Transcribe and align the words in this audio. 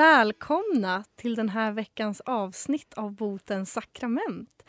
Välkomna 0.00 1.04
till 1.16 1.34
den 1.34 1.48
här 1.48 1.72
veckans 1.72 2.20
avsnitt 2.20 2.94
av 2.94 3.12
Botens 3.12 3.72
sakrament. 3.72 4.62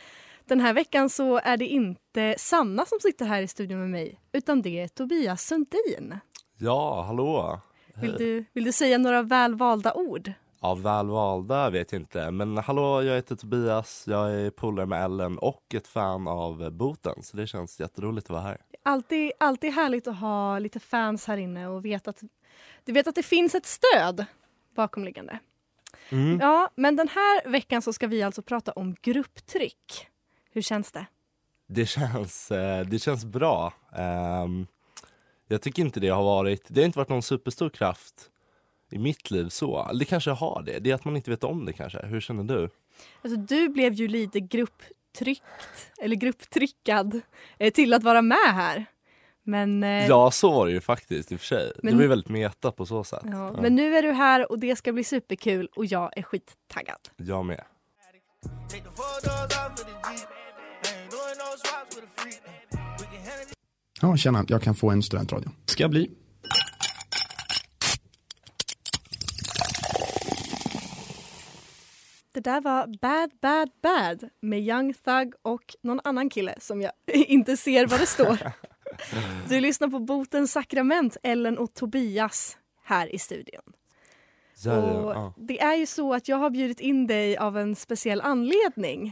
Den 0.45 0.59
här 0.59 0.73
veckan 0.73 1.09
så 1.09 1.37
är 1.37 1.57
det 1.57 1.67
inte 1.67 2.35
Sanna 2.37 2.85
som 2.85 2.99
sitter 3.01 3.25
här 3.25 3.41
i 3.41 3.47
studion 3.47 3.79
med 3.79 3.89
mig 3.89 4.19
utan 4.31 4.61
det 4.61 4.79
är 4.79 4.87
Tobias 4.87 5.41
Sundin. 5.47 6.19
Ja, 6.57 7.01
hallå! 7.01 7.59
Vill 7.95 8.15
du, 8.17 8.45
vill 8.53 8.63
du 8.63 8.71
säga 8.71 8.97
några 8.97 9.21
välvalda 9.21 9.93
ord? 9.93 10.33
Ja, 10.61 10.75
välvalda 10.75 11.69
vet 11.69 11.91
jag 11.91 12.01
inte, 12.01 12.31
men 12.31 12.57
hallå, 12.57 13.03
jag 13.03 13.15
heter 13.15 13.35
Tobias, 13.35 14.03
jag 14.07 14.31
är 14.31 14.49
polare 14.49 14.85
med 14.85 15.03
Ellen 15.05 15.37
och 15.37 15.75
ett 15.75 15.87
fan 15.87 16.27
av 16.27 16.71
Boten, 16.71 17.23
så 17.23 17.37
det 17.37 17.47
känns 17.47 17.79
jätteroligt 17.79 18.25
att 18.25 18.31
vara 18.31 18.41
här. 18.41 18.57
Alltid, 18.83 19.31
alltid 19.39 19.73
härligt 19.73 20.07
att 20.07 20.19
ha 20.19 20.59
lite 20.59 20.79
fans 20.79 21.27
här 21.27 21.37
inne 21.37 21.67
och 21.67 21.85
veta 21.85 22.09
att, 22.09 22.21
du 22.85 22.91
vet 22.91 23.07
att 23.07 23.15
det 23.15 23.23
finns 23.23 23.55
ett 23.55 23.65
stöd 23.65 24.25
bakomliggande. 24.75 25.39
Mm. 26.09 26.39
Ja, 26.39 26.69
men 26.75 26.95
den 26.95 27.07
här 27.07 27.49
veckan 27.49 27.81
så 27.81 27.93
ska 27.93 28.07
vi 28.07 28.23
alltså 28.23 28.41
prata 28.41 28.71
om 28.71 28.95
grupptryck. 29.01 30.07
Hur 30.51 30.61
känns 30.61 30.91
det? 30.91 31.05
Det 31.67 31.85
känns, 31.85 32.51
eh, 32.51 32.85
det 32.85 32.99
känns 32.99 33.25
bra. 33.25 33.73
Ehm, 33.95 34.67
jag 35.47 35.61
tycker 35.61 35.81
inte 35.81 35.99
det 35.99 36.09
har 36.09 36.23
varit, 36.23 36.65
det 36.67 36.81
har 36.81 36.85
inte 36.85 36.99
varit 36.99 37.09
någon 37.09 37.21
superstor 37.21 37.69
kraft 37.69 38.29
i 38.91 38.97
mitt 38.97 39.31
liv 39.31 39.49
så. 39.49 39.91
Det 39.93 40.05
kanske 40.05 40.31
har 40.31 40.63
det, 40.65 40.79
det 40.79 40.91
är 40.91 40.95
att 40.95 41.05
man 41.05 41.15
inte 41.15 41.31
vet 41.31 41.43
om 41.43 41.65
det 41.65 41.73
kanske. 41.73 42.05
Hur 42.05 42.19
känner 42.19 42.43
du? 42.43 42.69
Alltså, 43.21 43.39
du 43.39 43.69
blev 43.69 43.93
ju 43.93 44.07
lite 44.07 44.39
grupptryckt, 44.39 45.91
eller 46.01 46.15
grupptryckad, 46.15 47.21
eh, 47.57 47.73
till 47.73 47.93
att 47.93 48.03
vara 48.03 48.21
med 48.21 48.53
här. 48.53 48.85
Men, 49.51 49.83
eh, 49.83 50.07
Ja, 50.07 50.31
så 50.31 50.51
var 50.51 50.65
det 50.65 50.71
ju 50.71 50.81
faktiskt 50.81 51.31
i 51.31 51.35
och 51.35 51.39
för 51.39 51.47
sig. 51.47 51.71
Men- 51.83 51.91
Det 51.91 51.95
var 51.97 52.01
ju 52.03 52.07
väldigt 52.07 52.29
meta 52.29 52.71
på 52.71 52.85
så 52.85 53.03
sätt. 53.03 53.19
ja, 53.23 53.51
Ja, 53.55 53.61
men 53.61 53.75
nu 53.75 53.95
är 53.95 54.01
du 54.03 54.11
här 54.11 54.51
och 54.51 54.59
det 54.59 54.75
ska 54.75 54.91
bli 54.93 55.03
superkul 55.03 55.69
och 55.75 55.85
jag 55.85 56.17
är 56.17 56.23
skittaggad. 56.23 56.99
Jag 57.17 57.45
med. 57.45 57.63
Ja, 64.01 64.17
tjena, 64.17 64.45
jag 64.47 64.61
kan 64.61 64.75
få 64.75 64.89
en 64.89 65.03
studentradio. 65.03 65.49
Ska 65.65 65.87
bli. 65.89 66.09
Det 72.33 72.39
där 72.39 72.61
var 72.61 72.87
Bad 73.01 73.31
Bad 73.41 73.69
Bad 73.83 74.29
med 74.41 74.59
Young 74.61 74.93
Thug 74.93 75.33
och 75.41 75.75
någon 75.83 75.99
annan 76.03 76.29
kille 76.29 76.55
som 76.59 76.81
jag 76.81 76.91
inte 77.13 77.57
ser 77.57 77.87
vad 77.87 77.99
det 77.99 78.05
står. 78.05 78.37
Du 79.49 79.59
lyssnar 79.59 79.87
på 79.87 79.99
Botens 79.99 80.51
sakrament, 80.51 81.17
Ellen 81.23 81.57
och 81.57 81.73
Tobias 81.73 82.57
här 82.83 83.15
i 83.15 83.19
studion. 83.19 83.73
Och. 84.69 85.33
Det 85.37 85.61
är 85.61 85.75
ju 85.75 85.85
så 85.85 86.13
att 86.13 86.27
jag 86.27 86.37
har 86.37 86.49
bjudit 86.49 86.79
in 86.79 87.07
dig 87.07 87.37
av 87.37 87.57
en 87.57 87.75
speciell 87.75 88.21
anledning. 88.21 89.07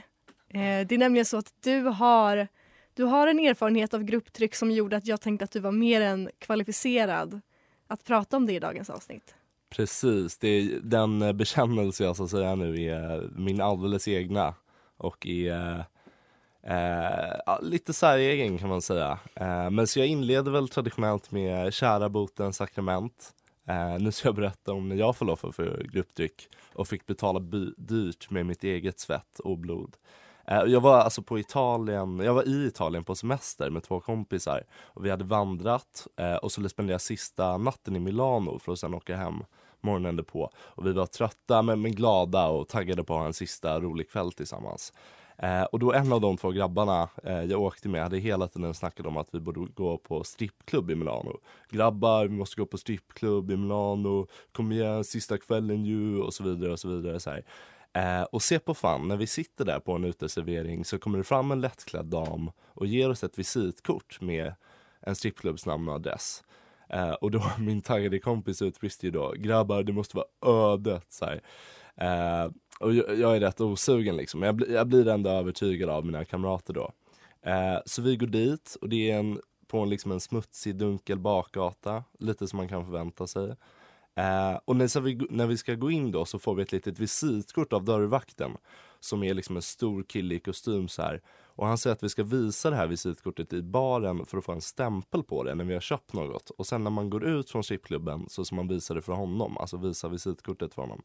Eh, 0.50 0.88
det 0.88 0.92
är 0.92 0.98
nämligen 0.98 1.26
så 1.26 1.38
att 1.38 1.54
du 1.64 1.82
har, 1.82 2.48
du 2.94 3.04
har 3.04 3.28
en 3.28 3.40
erfarenhet 3.40 3.94
av 3.94 4.04
grupptryck 4.04 4.56
som 4.56 4.72
gjorde 4.72 4.98
att 4.98 5.08
jag 5.08 5.22
tänkte 5.22 5.44
att 5.44 5.52
du 5.52 5.60
var 5.60 5.72
mer 5.72 6.02
än 6.02 6.30
kvalificerad 6.40 7.42
att 7.88 8.04
prata 8.04 8.38
om 8.38 8.46
det 8.46 8.54
i 8.54 8.60
dagens 8.60 8.90
avsnitt. 8.90 9.36
Precis, 9.70 10.38
det 10.38 10.48
är 10.48 10.80
den 10.84 11.22
eh, 11.22 11.34
bekännelse 11.34 12.04
jag 12.04 12.16
ska 12.16 12.28
säga 12.28 12.56
nu 12.56 12.84
är 12.84 13.30
min 13.36 13.62
alldeles 13.62 14.08
egna 14.08 14.54
och 14.98 15.28
är 15.28 15.86
eh, 16.64 17.58
lite 17.62 17.94
säregen 17.94 18.58
kan 18.58 18.70
man 18.70 18.82
säga. 18.82 19.20
Eh, 19.36 19.70
men 19.70 19.88
så 19.88 20.00
jag 20.00 20.08
inleder 20.08 20.52
väl 20.52 20.70
traditionellt 20.70 21.32
med 21.32 21.74
kära 21.74 22.10
botens 22.10 22.58
sakrament. 22.58 23.34
Eh, 23.68 24.00
nu 24.00 24.12
ska 24.12 24.28
jag 24.28 24.36
berätta 24.36 24.74
om 24.74 24.90
när 24.90 24.96
jag 24.96 25.16
föll 25.16 25.30
offer 25.30 25.52
för 25.52 25.84
grupptryck 25.94 26.48
och 26.74 26.88
fick 26.88 27.06
betala 27.06 27.40
by- 27.40 27.74
dyrt 27.78 28.30
med 28.30 28.46
mitt 28.46 28.64
eget 28.64 29.00
svett 29.00 29.40
och 29.40 29.58
blod. 29.58 29.96
Eh, 30.48 30.62
Jag 30.64 30.82
var 30.82 30.98
alltså 31.00 31.22
på 31.22 31.40
Italien, 31.40 32.20
jag 32.20 32.34
var 32.34 32.48
i 32.48 32.66
Italien 32.68 33.04
på 33.04 33.16
semester 33.16 33.70
med 33.70 33.84
två 33.84 34.00
kompisar 34.00 34.64
och 34.82 35.06
vi 35.06 35.10
hade 35.10 35.24
vandrat 35.24 36.08
eh, 36.18 36.36
och 36.36 36.52
skulle 36.52 36.70
spendera 36.70 37.00
sista 37.00 37.58
natten 37.58 37.96
i 37.96 38.00
Milano 38.00 38.60
för 38.60 38.72
att 38.72 38.80
sen 38.80 38.94
åka 38.94 39.16
hem 39.16 39.44
morgonen 39.82 40.16
därpå. 40.16 40.52
Och 40.58 40.86
vi 40.86 40.94
var 40.94 41.06
trötta 41.06 41.62
men, 41.62 41.82
men 41.82 41.92
glada 41.96 42.48
och 42.48 42.68
taggade 42.68 43.04
på 43.04 43.14
att 43.14 43.20
ha 43.20 43.28
en 43.28 43.34
sista 43.34 43.80
rolig 43.80 44.10
kväll 44.12 44.32
tillsammans. 44.32 44.94
Eh, 45.42 45.64
och 45.64 45.80
då 45.80 45.94
en 45.94 46.14
av 46.14 46.22
de 46.22 46.38
två 46.38 46.52
grabbarna 46.52 47.10
eh, 47.24 47.44
jag 47.44 47.62
åkte 47.62 47.90
med 47.90 48.04
hade 48.04 48.18
hela 48.18 48.48
tiden 48.48 48.74
snackat 48.74 49.06
om 49.06 49.18
att 49.18 49.30
vi 49.32 49.40
borde 49.40 49.60
gå 49.74 49.98
på 49.98 50.24
strippklubb 50.24 50.92
i 50.92 50.96
Milano. 50.96 51.40
Grabbar, 51.70 52.26
vi 52.26 52.34
måste 52.34 52.62
gå 52.62 52.66
på 52.66 52.78
strippklubb 52.78 53.52
i 53.52 53.58
Milano, 53.58 54.28
kom 54.52 54.72
igen, 54.72 55.04
sista 55.04 55.38
kvällen 55.38 55.86
ju 55.86 56.22
och 56.22 56.34
så 56.34 56.44
vidare 56.44 56.72
och 56.72 56.80
så 56.80 56.88
vidare. 56.90 57.20
Så 57.20 57.30
här. 57.30 57.44
Eh, 57.94 58.24
och 58.24 58.42
se 58.42 58.60
på 58.60 58.74
fan, 58.74 59.08
när 59.08 59.18
vi 59.18 59.28
sitter 59.28 59.66
där 59.66 59.80
på 59.80 59.94
en 59.94 60.04
uteservering 60.04 60.86
så 60.86 61.00
kommer 61.00 61.18
det 61.18 61.24
fram 61.24 61.52
en 61.52 61.62
lättklädd 61.62 62.06
dam 62.06 62.52
och 62.68 62.88
ger 62.88 63.10
oss 63.10 63.24
ett 63.24 63.40
visitkort 63.40 64.22
med 64.22 64.54
en 65.02 65.16
strippklubbs 65.16 65.66
namn 65.66 65.90
och 65.90 65.96
adress. 65.96 66.44
Eh, 66.90 67.12
och 67.12 67.32
då 67.32 67.44
min 67.60 67.82
taggade 67.82 68.20
kompis 68.20 68.62
utbrister 68.62 69.06
ju 69.06 69.12
då, 69.12 69.34
grabbar 69.38 69.84
det 69.84 69.94
måste 69.94 70.18
vara 70.18 70.74
ödet 70.74 71.06
så 71.10 71.26
här. 71.26 71.42
Eh, 71.96 72.52
och 72.80 72.94
jag, 72.94 73.36
är 73.36 73.40
rätt 73.40 73.62
osugen 73.62 74.18
liksom, 74.18 74.44
jag, 74.44 74.56
bli, 74.56 74.74
jag 74.74 74.88
blir 74.88 75.08
ändå 75.08 75.30
övertygad 75.30 75.90
av 75.90 76.06
mina 76.06 76.26
kamrater 76.26 76.74
då. 76.74 76.92
Eh, 77.42 77.78
så 77.86 78.02
vi 78.02 78.16
går 78.16 78.28
dit 78.28 78.78
och 78.82 78.90
det 78.90 79.12
är 79.12 79.20
en, 79.20 79.42
på 79.68 79.80
en, 79.80 79.90
liksom 79.90 80.12
en 80.12 80.20
smutsig 80.20 80.76
dunkel 80.76 81.20
bakgata, 81.20 82.04
lite 82.20 82.48
som 82.48 82.58
man 82.58 82.68
kan 82.68 82.86
förvänta 82.86 83.28
sig. 83.28 83.56
Eh, 84.16 84.60
och 84.66 84.76
när, 84.76 84.88
så 84.88 85.00
vi, 85.00 85.28
när 85.30 85.48
vi 85.48 85.58
ska 85.58 85.76
gå 85.76 85.92
in 85.92 86.12
då 86.12 86.26
så 86.26 86.40
får 86.40 86.56
vi 86.56 86.64
ett 86.64 86.72
litet 86.72 87.00
visitkort 87.00 87.74
av 87.74 87.84
dörrvakten 87.84 88.52
som 89.00 89.24
är 89.24 89.34
liksom 89.34 89.56
en 89.56 89.62
stor 89.62 90.04
kille 90.04 90.36
i 90.36 90.40
kostym 90.40 90.88
så 90.88 91.02
här. 91.02 91.22
Och 91.46 91.68
han 91.68 91.78
säger 91.78 91.96
att 91.96 92.04
vi 92.04 92.10
ska 92.10 92.24
visa 92.24 92.70
det 92.70 92.76
här 92.76 92.88
visitkortet 92.88 93.54
i 93.54 93.62
baren 93.62 94.26
för 94.26 94.38
att 94.38 94.46
få 94.46 94.52
en 94.52 94.62
stämpel 94.62 95.24
på 95.24 95.44
det 95.44 95.56
när 95.56 95.64
vi 95.64 95.74
har 95.74 95.82
köpt 95.82 96.14
något. 96.14 96.50
Och 96.50 96.68
sen 96.68 96.84
när 96.84 96.92
man 96.92 97.10
går 97.10 97.24
ut 97.26 97.50
från 97.50 97.64
chipklubben 97.64 98.26
så 98.30 98.46
ska 98.46 98.56
man 98.56 98.68
visa 98.68 98.94
det 98.94 99.02
för 99.02 99.14
honom, 99.14 99.58
alltså 99.58 99.78
visa 99.78 100.08
visitkortet 100.08 100.74
för 100.74 100.82
honom. 100.82 101.02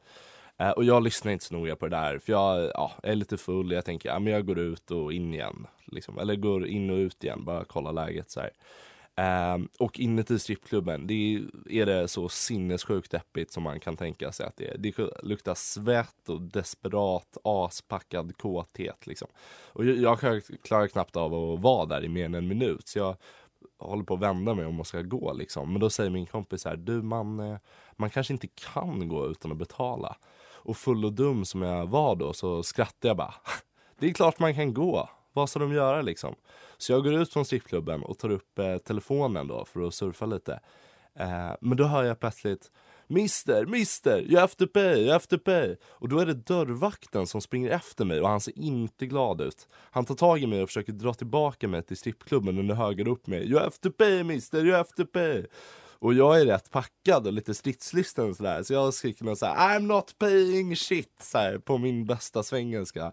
Eh, 0.59 0.71
och 0.71 0.85
jag 0.85 1.03
lyssnar 1.03 1.33
inte 1.33 1.45
så 1.45 1.55
noga 1.55 1.77
på 1.77 1.89
det 1.89 1.97
där 1.97 2.19
för 2.19 2.33
jag 2.33 2.71
ja, 2.75 2.93
är 3.03 3.15
lite 3.15 3.37
full. 3.37 3.73
Jag 3.73 3.85
tänker 3.85 4.09
ja, 4.09 4.19
men 4.19 4.33
jag 4.33 4.47
går 4.47 4.59
ut 4.59 4.91
och 4.91 5.13
in 5.13 5.35
igen. 5.35 5.67
Liksom. 5.87 6.19
Eller 6.19 6.37
går 6.37 6.67
in 6.67 6.91
och 6.91 6.97
ut 6.97 7.25
igen, 7.25 7.45
bara 7.45 7.65
kolla 7.65 7.93
läget 7.93 8.31
så 8.31 8.41
här. 8.41 8.51
Ehm, 9.17 9.69
och 9.79 10.01
inuti 10.01 10.39
strippklubben, 10.39 11.07
det 11.07 11.15
är, 11.15 11.71
är 11.71 11.87
det 11.87 12.09
så 12.09 12.29
sinnessjukt 12.29 13.11
deppigt 13.11 13.53
som 13.53 13.63
man 13.63 13.81
kan 13.81 13.97
tänka 13.97 14.33
sig 14.33 14.47
att 14.47 14.57
det 14.57 14.69
är. 14.69 14.79
Det 14.79 14.99
luktar 15.23 15.55
svett 15.55 16.29
och 16.29 16.43
desperat 16.43 17.37
aspackad 17.45 18.37
kåthet 18.39 19.07
liksom. 19.07 19.29
Och 19.73 19.85
jag, 19.85 19.97
jag 20.23 20.43
klarar 20.63 20.87
knappt 20.87 21.17
av 21.17 21.35
att 21.35 21.61
vara 21.61 21.87
där 21.87 22.05
i 22.05 22.09
mer 22.09 22.25
än 22.25 22.35
en 22.35 22.49
minut. 22.49 22.89
Så 22.89 22.99
jag 22.99 23.17
håller 23.79 24.05
på 24.05 24.15
att 24.15 24.21
vända 24.21 24.55
mig 24.55 24.67
om 24.67 24.77
jag 24.77 24.87
ska 24.87 25.03
gå 25.03 25.33
liksom. 25.33 25.73
Men 25.73 25.81
då 25.81 25.91
säger 25.91 26.11
min 26.11 26.27
kompis 26.27 26.65
här, 26.65 26.77
du 26.77 27.03
man, 27.03 27.41
eh, 27.41 27.59
man 27.97 28.11
kanske 28.11 28.33
inte 28.33 28.47
kan 28.47 29.09
gå 29.09 29.27
utan 29.27 29.53
att 29.53 29.59
betala. 29.59 30.17
Och 30.65 30.77
full 30.77 31.05
och 31.05 31.13
dum 31.13 31.45
som 31.45 31.63
jag 31.63 31.87
var 31.87 32.17
då 32.17 32.33
så 32.33 32.63
skrattade 32.63 33.09
jag 33.09 33.17
bara. 33.17 33.35
Det 33.99 34.07
är 34.07 34.13
klart 34.13 34.39
man 34.39 34.55
kan 34.55 34.75
gå. 34.75 35.11
Vad 35.33 35.51
ska 35.51 35.59
de 35.59 35.73
göra 35.73 36.03
liksom? 36.03 36.35
Så 36.79 36.93
jag 36.93 37.05
går 37.05 37.15
ut 37.15 37.33
från 37.33 37.45
strippklubben 37.45 38.03
och 38.03 38.19
tar 38.19 38.31
upp 38.31 38.59
eh, 38.59 38.79
telefonen 38.79 39.49
då 39.49 39.65
för 39.65 39.87
att 39.87 39.95
surfa 39.95 40.27
lite. 40.27 40.61
Eh, 41.19 41.53
men 41.61 41.77
då 41.77 41.85
hör 41.85 42.05
jag 42.05 42.21
plötsligt 42.21 42.71
Mister, 43.07 43.67
mister, 43.67 44.23
you 44.23 44.41
have 44.41 44.55
to 44.55 44.67
pay, 44.67 45.03
you 45.03 45.13
have 45.13 45.27
to 45.27 45.39
pay. 45.39 45.77
Och 45.85 46.09
då 46.09 46.19
är 46.19 46.27
det 46.27 46.35
dörrvakten 46.35 47.27
som 47.27 47.41
springer 47.41 47.71
efter 47.71 48.05
mig 48.05 48.21
och 48.21 48.29
han 48.29 48.41
ser 48.41 48.59
inte 48.59 49.07
glad 49.07 49.41
ut. 49.41 49.69
Han 49.91 50.05
tar 50.05 50.15
tag 50.15 50.43
i 50.43 50.47
mig 50.47 50.63
och 50.63 50.69
försöker 50.69 50.93
dra 50.93 51.15
tillbaka 51.15 51.69
mig 51.69 51.83
till 51.83 51.97
strippklubben 51.97 52.59
under 52.59 52.75
höger 52.75 53.09
upp 53.09 53.27
mig. 53.27 53.51
You 53.51 53.61
have 53.61 53.71
to 53.71 53.91
pay 53.91 54.25
mister, 54.25 54.65
you 54.65 54.77
have 54.77 54.91
to 54.97 55.05
pay. 55.07 55.47
Och 56.05 56.15
jag 56.15 56.41
är 56.41 56.47
rätt 56.47 56.71
packad 56.71 57.27
och 57.27 57.33
lite 57.33 57.55
stridslysten 57.55 58.35
sådär. 58.35 58.63
Så 58.63 58.73
jag 58.73 58.95
skriker 58.95 59.25
något 59.25 59.39
såhär 59.39 59.55
I'm 59.55 59.81
not 59.81 60.19
paying 60.19 60.77
shit 60.77 61.17
såhär 61.21 61.59
på 61.59 61.79
min 61.79 62.07
bästa 62.07 62.43
svengelska. 62.43 63.13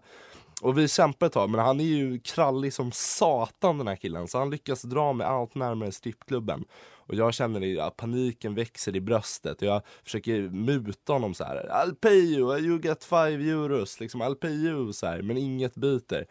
och 0.62 0.78
vi 0.78 0.88
kämpar 0.88 1.26
ett 1.26 1.32
tag, 1.32 1.50
men 1.50 1.60
han 1.60 1.80
är 1.80 1.84
ju 1.84 2.18
krallig 2.18 2.72
som 2.72 2.92
satan 2.92 3.78
den 3.78 3.86
här 3.86 3.96
killen. 3.96 4.28
Så 4.28 4.38
han 4.38 4.50
lyckas 4.50 4.82
dra 4.82 5.12
mig 5.12 5.26
allt 5.26 5.54
närmare 5.54 5.92
strippklubben. 5.92 6.64
Och 6.94 7.14
jag 7.14 7.34
känner 7.34 7.80
att 7.80 7.96
paniken 7.96 8.54
växer 8.54 8.96
i 8.96 9.00
bröstet. 9.00 9.62
Och 9.62 9.68
jag 9.68 9.82
försöker 10.04 10.40
muta 10.40 11.12
honom 11.12 11.34
så 11.34 11.44
här. 11.44 11.68
I'll 11.70 11.94
pay 11.94 12.34
you, 12.34 12.58
you 12.58 12.80
get 12.82 13.04
five 13.04 13.50
euros. 13.50 14.00
Liksom, 14.00 14.22
I'll 14.22 14.34
pay 14.34 14.66
you, 14.66 14.92
så 14.92 15.06
här. 15.06 15.22
Men 15.22 15.36
inget 15.36 15.74
biter. 15.74 16.26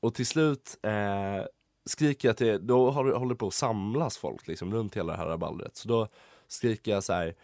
Och 0.00 0.14
till 0.14 0.26
slut 0.26 0.78
eh, 0.82 1.46
skriker 1.86 2.28
jag 2.28 2.36
till, 2.36 2.66
då 2.66 2.90
håller 2.90 3.28
det 3.28 3.34
på 3.34 3.46
att 3.46 3.54
samlas 3.54 4.18
folk 4.18 4.48
liksom 4.48 4.74
runt 4.74 4.96
hela 4.96 5.12
det 5.12 5.18
här 5.18 5.26
rabaldret. 5.26 5.76
Så 5.76 5.88
då 5.88 6.08
skriker 6.48 6.92
jag 6.92 7.04
så 7.04 7.12
här. 7.12 7.34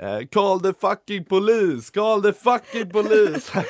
Eh, 0.00 0.26
call 0.26 0.60
the 0.60 0.72
fucking 0.72 1.24
police, 1.24 1.92
call 1.92 2.22
the 2.22 2.32
fucking 2.32 2.90
police. 2.90 3.64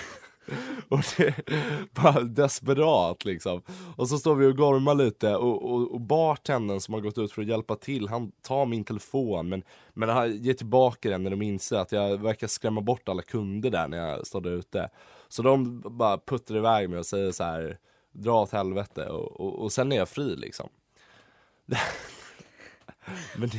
och 0.89 1.01
det 1.17 1.27
är 1.27 2.03
bara 2.03 2.21
desperat 2.21 3.25
liksom. 3.25 3.63
Och 3.97 4.09
så 4.09 4.19
står 4.19 4.35
vi 4.35 4.47
och 4.47 4.57
gormar 4.57 4.95
lite 4.95 5.37
och, 5.37 5.73
och, 5.73 5.93
och 5.93 6.01
bartendern 6.01 6.81
som 6.81 6.95
har 6.95 7.01
gått 7.01 7.19
ut 7.19 7.33
för 7.33 7.43
att 7.43 7.49
hjälpa 7.49 7.77
till, 7.77 8.09
han 8.09 8.33
tar 8.43 8.67
min 8.67 8.85
telefon 8.85 9.49
men, 9.49 9.63
men 9.95 10.09
han 10.09 10.37
ger 10.37 10.55
tillbaka 10.55 11.11
den 11.11 11.23
när 11.23 11.31
de 11.31 11.43
inser 11.43 11.77
att 11.77 11.93
jag 11.93 12.23
verkar 12.23 12.47
skrämma 12.47 12.81
bort 12.81 13.09
alla 13.09 13.23
kunder 13.23 13.71
där 13.71 13.89
när 13.89 14.09
jag 14.09 14.27
står 14.27 14.41
där 14.41 14.51
ute. 14.51 14.91
Så 15.29 15.43
de 15.43 15.81
bara 15.81 16.19
puttar 16.19 16.57
iväg 16.57 16.91
mig 16.91 16.99
och 16.99 17.07
säger 17.07 17.33
så 17.33 17.45
här 17.45 17.79
dra 18.13 18.43
åt 18.43 18.53
helvete 18.53 19.07
och, 19.07 19.41
och, 19.41 19.63
och 19.63 19.73
sen 19.73 19.93
är 19.93 19.97
jag 19.97 20.09
fri 20.09 20.37
liksom. 20.37 20.69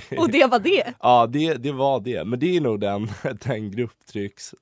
Det, 0.10 0.18
Och 0.18 0.30
det 0.32 0.46
var 0.46 0.60
det. 0.60 0.94
Ja 1.00 1.28
det, 1.28 1.54
det 1.54 1.72
var 1.72 2.00
det, 2.00 2.24
men 2.26 2.40
det 2.40 2.58
är 2.58 2.62
nog 2.62 2.80
den, 2.80 3.08
den 3.46 3.72
grupptrycks 3.72 4.56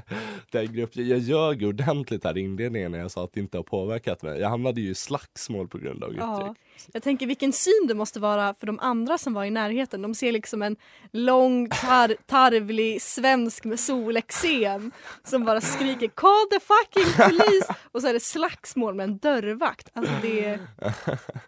den 0.50 0.72
grupp, 0.72 0.96
Jag 0.96 1.18
ljög 1.18 1.62
ordentligt 1.62 2.24
här 2.24 2.38
i 2.38 2.40
inledningen 2.40 2.92
när 2.92 2.98
jag 2.98 3.10
sa 3.10 3.24
att 3.24 3.32
det 3.32 3.40
inte 3.40 3.58
har 3.58 3.62
påverkat 3.62 4.22
mig. 4.22 4.40
Jag 4.40 4.48
hamnade 4.48 4.80
ju 4.80 4.90
i 4.90 4.94
slagsmål 4.94 5.68
på 5.68 5.78
grund 5.78 6.04
av 6.04 6.14
Ja. 6.18 6.36
grupptryck. 6.36 6.62
Jag 6.92 7.02
tänker 7.02 7.26
vilken 7.26 7.52
syn 7.52 7.86
det 7.88 7.94
måste 7.94 8.20
vara 8.20 8.54
för 8.54 8.66
de 8.66 8.78
andra 8.78 9.18
som 9.18 9.34
var 9.34 9.44
i 9.44 9.50
närheten. 9.50 10.02
De 10.02 10.14
ser 10.14 10.32
liksom 10.32 10.62
en 10.62 10.76
lång 11.12 11.68
tar 11.68 12.16
tarvlig 12.26 13.02
svensk 13.02 13.64
med 13.64 13.80
solexem 13.80 14.90
som 15.24 15.44
bara 15.44 15.60
skriker 15.60 16.08
call 16.08 16.46
the 16.50 16.60
fucking 16.60 17.12
police 17.26 17.74
och 17.92 18.00
så 18.02 18.08
är 18.08 18.12
det 18.12 18.20
slagsmål 18.20 18.94
med 18.94 19.04
en 19.04 19.18
dörrvakt. 19.18 19.88
Alltså 19.94 20.12
det, 20.22 20.58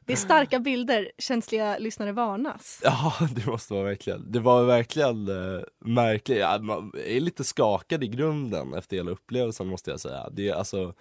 det 0.04 0.12
är 0.12 0.16
starka 0.16 0.58
bilder, 0.58 1.10
känsliga 1.18 1.78
lyssnare 1.78 2.12
varnas. 2.12 2.80
Ja 2.88 3.12
det 3.34 3.46
måste 3.46 3.74
vara 3.74 3.84
verkligen, 3.84 4.32
det 4.32 4.40
var 4.40 4.64
verkligen 4.64 5.28
eh, 5.28 5.62
märkligt. 5.78 6.38
Ja, 6.38 6.58
man 6.58 6.92
är 7.06 7.20
lite 7.20 7.44
skakad 7.44 8.04
i 8.04 8.08
grunden 8.08 8.74
efter 8.74 8.96
hela 8.96 9.10
upplevelsen 9.10 9.66
måste 9.66 9.90
jag 9.90 10.00
säga. 10.00 10.28
Det, 10.32 10.50
alltså, 10.50 10.94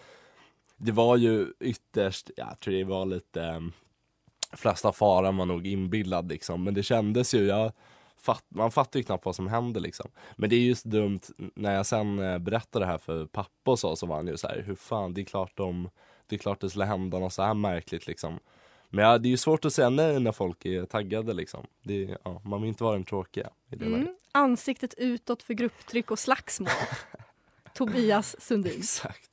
det 0.77 0.91
var 0.91 1.17
ju 1.17 1.47
ytterst, 1.59 2.31
jag 2.37 2.59
tror 2.59 2.73
det 2.73 2.83
var 2.83 3.05
lite 3.05 3.43
eh, 3.43 3.59
flesta 4.51 4.91
faran 4.91 5.37
var 5.37 5.45
nog 5.45 5.67
inbillad 5.67 6.29
liksom, 6.29 6.63
men 6.63 6.73
det 6.73 6.83
kändes 6.83 7.33
ju, 7.33 7.45
jag 7.45 7.71
fatt, 8.17 8.43
man 8.49 8.71
fattar 8.71 8.99
ju 8.99 9.03
knappt 9.03 9.25
vad 9.25 9.35
som 9.35 9.47
händer 9.47 9.81
liksom. 9.81 10.11
Men 10.35 10.49
det 10.49 10.55
är 10.55 10.59
just 10.59 10.85
dumt, 10.85 11.21
när 11.37 11.75
jag 11.75 11.85
sen 11.85 12.19
eh, 12.19 12.37
berättade 12.37 12.85
det 12.85 12.91
här 12.91 12.97
för 12.97 13.25
pappa 13.25 13.71
och 13.71 13.79
så, 13.79 13.95
så 13.95 14.05
var 14.05 14.15
han 14.15 14.27
ju 14.27 14.37
så 14.37 14.47
här, 14.47 14.63
hur 14.65 14.75
fan, 14.75 15.13
det 15.13 15.21
är 15.21 15.25
klart 15.25 15.51
de, 15.55 15.89
det 16.27 16.35
är 16.35 16.39
klart 16.39 16.61
det 16.61 16.69
skulle 16.69 16.85
hända 16.85 17.19
något 17.19 17.33
så 17.33 17.43
här 17.43 17.53
märkligt 17.53 18.07
liksom. 18.07 18.39
Men 18.89 19.05
ja, 19.05 19.17
det 19.17 19.27
är 19.27 19.31
ju 19.31 19.37
svårt 19.37 19.65
att 19.65 19.73
säga 19.73 19.89
nej 19.89 20.19
när 20.19 20.31
folk 20.31 20.65
är 20.65 20.85
taggade 20.85 21.33
liksom. 21.33 21.65
Är- 21.83 22.17
ja, 22.23 22.41
man 22.45 22.61
vill 22.61 22.67
inte 22.69 22.83
vara 22.83 22.93
den 22.93 23.03
tråkiga 23.05 23.49
i 23.71 23.75
det. 23.75 23.85
Mm. 23.85 24.07
Ansiktet 24.31 24.93
utåt 24.97 25.43
för 25.43 25.53
grupptryck 25.53 26.11
och 26.11 26.19
slagsmål. 26.19 26.69
Tobias 27.73 28.41
Sundin. 28.41 28.73
Exakt. 28.79 29.31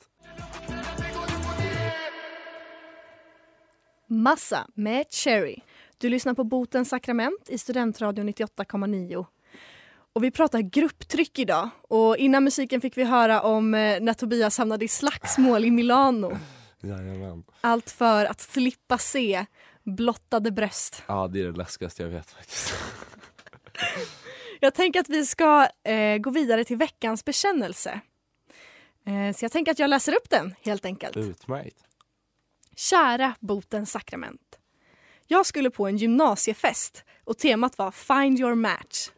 Massa 4.07 4.67
med 4.75 5.07
Cherry. 5.11 5.57
Du 5.99 6.09
lyssnar 6.09 6.35
på 6.35 6.45
Botens 6.45 6.89
sakrament 6.89 7.49
i 7.49 7.59
Studentradion 7.59 8.29
98,9. 8.29 9.27
Och 10.13 10.25
vi 10.25 10.31
pratar 10.31 10.61
grupptryck 10.61 11.39
idag. 11.39 11.69
Och 11.89 12.17
innan 12.17 12.45
musiken 12.45 12.81
fick 12.81 12.99
vi 12.99 13.05
höra 13.05 13.43
om 13.43 13.75
eh, 13.75 14.01
när 14.01 14.15
Tobias 14.15 14.59
hamnade 14.59 14.85
i 14.85 14.89
slagsmål 14.89 15.65
i 15.65 15.71
Milano. 15.71 16.39
Jajamän. 16.85 17.45
Allt 17.61 17.91
för 17.91 18.25
att 18.25 18.41
slippa 18.41 18.99
se 18.99 19.47
blottade 19.83 20.51
bröst. 20.51 21.03
Ja, 21.07 21.29
det 21.29 21.41
är 21.41 21.45
det 21.45 21.59
läskigaste 21.59 22.03
jag 22.03 22.11
vet 22.11 22.31
faktiskt. 22.31 22.75
Jag 24.61 24.75
tänker 24.75 25.01
att 25.01 25.09
vi 25.09 25.27
ska 25.27 25.69
eh, 25.83 26.19
gå 26.19 26.31
vidare 26.31 26.65
till 26.65 26.77
veckans 26.77 27.25
bekännelse. 27.25 28.01
Eh, 29.07 29.37
så 29.37 29.45
jag 29.45 29.53
tänker 29.53 29.73
att 29.73 29.79
jag 29.79 29.91
läser 29.91 30.13
upp 30.13 30.31
den 30.31 30.55
helt 30.63 30.85
enkelt. 30.85 31.17
Utmärkt. 31.17 31.77
Kära 32.77 33.35
botens 33.41 33.91
sakrament. 33.91 34.59
Jag 35.27 35.47
skulle 35.47 35.71
på 35.71 35.87
en 35.87 35.97
gymnasiefest 35.97 37.05
och 37.25 37.39
temat 37.39 37.79
var 37.79 37.91
Find 37.91 38.41
your 38.41 38.55
match. 38.55 39.11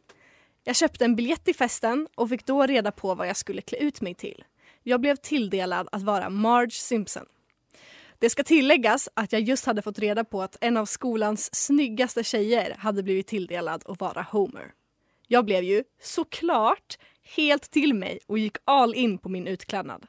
Jag 0.65 0.77
köpte 0.77 1.05
en 1.05 1.17
biljett 1.17 1.45
till 1.45 1.55
festen 1.55 2.09
och 2.15 2.29
fick 2.29 2.47
då 2.47 2.67
reda 2.67 2.93
på 2.93 3.15
vad 3.15 3.29
jag 3.29 3.37
skulle 3.37 3.63
klä 3.63 3.79
ut 3.79 4.01
mig 4.01 4.15
till. 4.15 4.45
Jag 4.83 5.01
blev 5.01 5.17
tilldelad 5.17 5.89
att 5.93 6.03
vara 6.03 6.31
Marge 6.31 6.71
Simpson. 6.71 7.27
Det 8.19 8.31
ska 8.31 8.43
tilläggas 8.45 9.09
att 9.15 9.33
jag 9.33 9.43
just 9.43 9.67
hade 9.67 9.83
fått 9.83 9.99
reda 9.99 10.25
på 10.25 10.43
att 10.43 10.57
en 10.61 10.77
av 10.77 10.87
skolans 10.87 11.55
snyggaste 11.55 12.25
tjejer 12.25 12.77
hade 12.79 13.03
blivit 13.03 13.27
tilldelad 13.27 13.83
att 13.87 14.01
vara 14.01 14.23
Homer. 14.23 14.73
Jag 15.27 15.45
blev 15.45 15.65
ju 15.65 15.85
såklart 16.03 16.99
helt 17.37 17.71
till 17.71 17.95
mig 17.95 18.19
och 18.27 18.39
gick 18.39 18.57
all 18.65 18.95
in 18.95 19.19
på 19.19 19.29
min 19.29 19.47
utklädnad. 19.47 20.07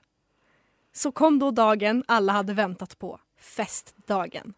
Så 0.93 1.11
kom 1.11 1.39
då 1.39 1.51
dagen 1.51 2.03
alla 2.07 2.33
hade 2.33 2.53
väntat 2.53 2.99
på, 2.99 3.19
festdagen. 3.39 4.53